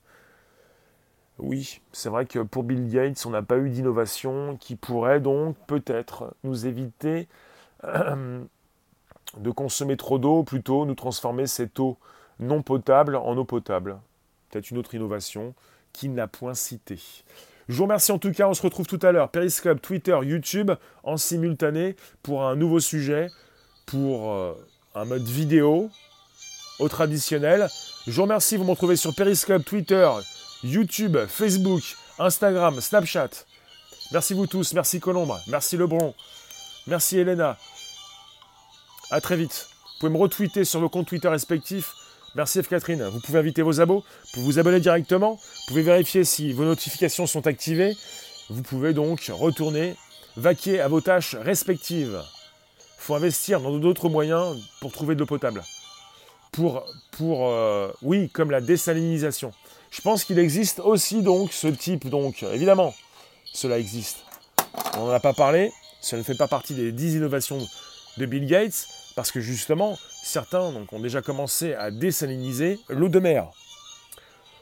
Oui, 1.37 1.81
c'est 1.91 2.09
vrai 2.09 2.25
que 2.25 2.39
pour 2.39 2.63
Bill 2.63 2.89
Gates, 2.89 3.25
on 3.25 3.29
n'a 3.29 3.41
pas 3.41 3.57
eu 3.57 3.69
d'innovation 3.69 4.57
qui 4.57 4.75
pourrait 4.75 5.19
donc 5.19 5.55
peut-être 5.67 6.33
nous 6.43 6.65
éviter 6.65 7.27
de 9.37 9.51
consommer 9.51 9.97
trop 9.97 10.19
d'eau, 10.19 10.43
plutôt 10.43 10.85
nous 10.85 10.95
transformer 10.95 11.47
cette 11.47 11.79
eau 11.79 11.97
non 12.39 12.61
potable 12.61 13.15
en 13.15 13.37
eau 13.37 13.45
potable. 13.45 13.99
Peut-être 14.49 14.71
une 14.71 14.77
autre 14.77 14.95
innovation 14.95 15.53
qui 15.93 16.09
n'a 16.09 16.27
point 16.27 16.53
cité. 16.53 16.99
Je 17.67 17.75
vous 17.75 17.83
remercie 17.83 18.11
en 18.11 18.17
tout 18.17 18.31
cas, 18.31 18.47
on 18.47 18.53
se 18.53 18.61
retrouve 18.61 18.87
tout 18.87 18.99
à 19.03 19.11
l'heure. 19.11 19.29
Periscope, 19.29 19.81
Twitter, 19.81 20.17
YouTube 20.23 20.71
en 21.03 21.17
simultané 21.17 21.95
pour 22.23 22.43
un 22.43 22.55
nouveau 22.55 22.79
sujet, 22.79 23.27
pour 23.85 24.31
euh, 24.31 24.53
un 24.95 25.05
mode 25.05 25.23
vidéo 25.23 25.89
au 26.79 26.89
traditionnel. 26.89 27.67
Je 28.07 28.11
vous 28.11 28.23
remercie, 28.23 28.57
vous 28.57 28.63
me 28.63 28.71
retrouvez 28.71 28.95
sur 28.95 29.13
Periscope, 29.13 29.63
Twitter, 29.63 30.09
YouTube, 30.63 31.17
Facebook, 31.27 31.83
Instagram, 32.17 32.81
Snapchat. 32.81 33.29
Merci 34.11 34.33
vous 34.33 34.47
tous, 34.47 34.73
merci 34.73 34.99
Colombre, 34.99 35.39
merci 35.47 35.77
Lebron, 35.77 36.15
merci 36.87 37.19
Elena. 37.19 37.57
À 39.11 39.21
très 39.21 39.37
vite. 39.37 39.69
Vous 39.83 39.99
pouvez 40.01 40.11
me 40.11 40.17
retweeter 40.17 40.65
sur 40.65 40.79
vos 40.79 40.89
comptes 40.89 41.07
Twitter 41.07 41.27
respectifs. 41.27 41.93
Merci 42.35 42.61
F. 42.61 42.67
Catherine. 42.67 43.03
Vous 43.05 43.19
pouvez 43.19 43.39
inviter 43.39 43.63
vos 43.63 43.81
abos. 43.81 44.03
Vous 44.35 44.43
vous 44.43 44.59
abonner 44.59 44.79
directement. 44.79 45.33
Vous 45.33 45.67
pouvez 45.67 45.81
vérifier 45.81 46.23
si 46.23 46.53
vos 46.53 46.63
notifications 46.63 47.25
sont 47.25 47.47
activées. 47.47 47.95
Vous 48.49 48.61
pouvez 48.61 48.93
donc 48.93 49.31
retourner, 49.33 49.95
vaquer 50.37 50.79
à 50.79 50.87
vos 50.87 51.01
tâches 51.01 51.35
respectives. 51.35 52.21
Il 52.21 53.01
faut 53.01 53.15
investir 53.15 53.61
dans 53.61 53.77
d'autres 53.77 54.09
moyens 54.09 54.57
pour 54.79 54.91
trouver 54.91 55.15
de 55.15 55.19
l'eau 55.19 55.25
potable. 55.25 55.63
Pour, 56.51 56.85
pour 57.11 57.47
euh, 57.47 57.91
oui, 58.03 58.29
comme 58.29 58.51
la 58.51 58.61
désalinisation. 58.61 59.53
Je 59.89 60.01
pense 60.01 60.23
qu'il 60.23 60.37
existe 60.37 60.79
aussi 60.79 61.23
donc 61.23 61.51
ce 61.51 61.67
type, 61.67 62.07
donc 62.09 62.43
évidemment, 62.43 62.93
cela 63.53 63.79
existe. 63.79 64.17
On 64.97 65.05
n'en 65.05 65.11
a 65.11 65.19
pas 65.19 65.33
parlé, 65.33 65.71
ça 65.99 66.15
ne 66.15 66.23
fait 66.23 66.35
pas 66.35 66.47
partie 66.47 66.75
des 66.75 66.91
10 66.91 67.15
innovations 67.15 67.67
de 68.17 68.25
Bill 68.25 68.45
Gates, 68.45 68.87
parce 69.19 69.33
que 69.33 69.41
justement, 69.41 69.99
certains 70.23 70.61
ont 70.61 70.99
déjà 71.01 71.21
commencé 71.21 71.73
à 71.73 71.91
désaliniser 71.91 72.79
l'eau 72.87 73.09
de 73.09 73.19
mer. 73.19 73.49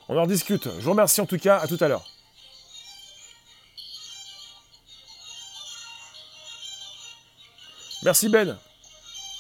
On 0.10 0.18
en 0.18 0.26
discute. 0.26 0.64
Je 0.80 0.84
vous 0.84 0.90
remercie 0.90 1.22
en 1.22 1.28
tout 1.28 1.38
cas, 1.38 1.60
à 1.60 1.68
tout 1.68 1.78
à 1.80 1.88
l'heure. 1.88 2.04
Merci 8.02 8.30
Ben. 8.30 8.58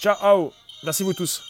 Ciao. 0.01 0.53
Merci 0.83 1.01
vous 1.01 1.13
tous. 1.13 1.46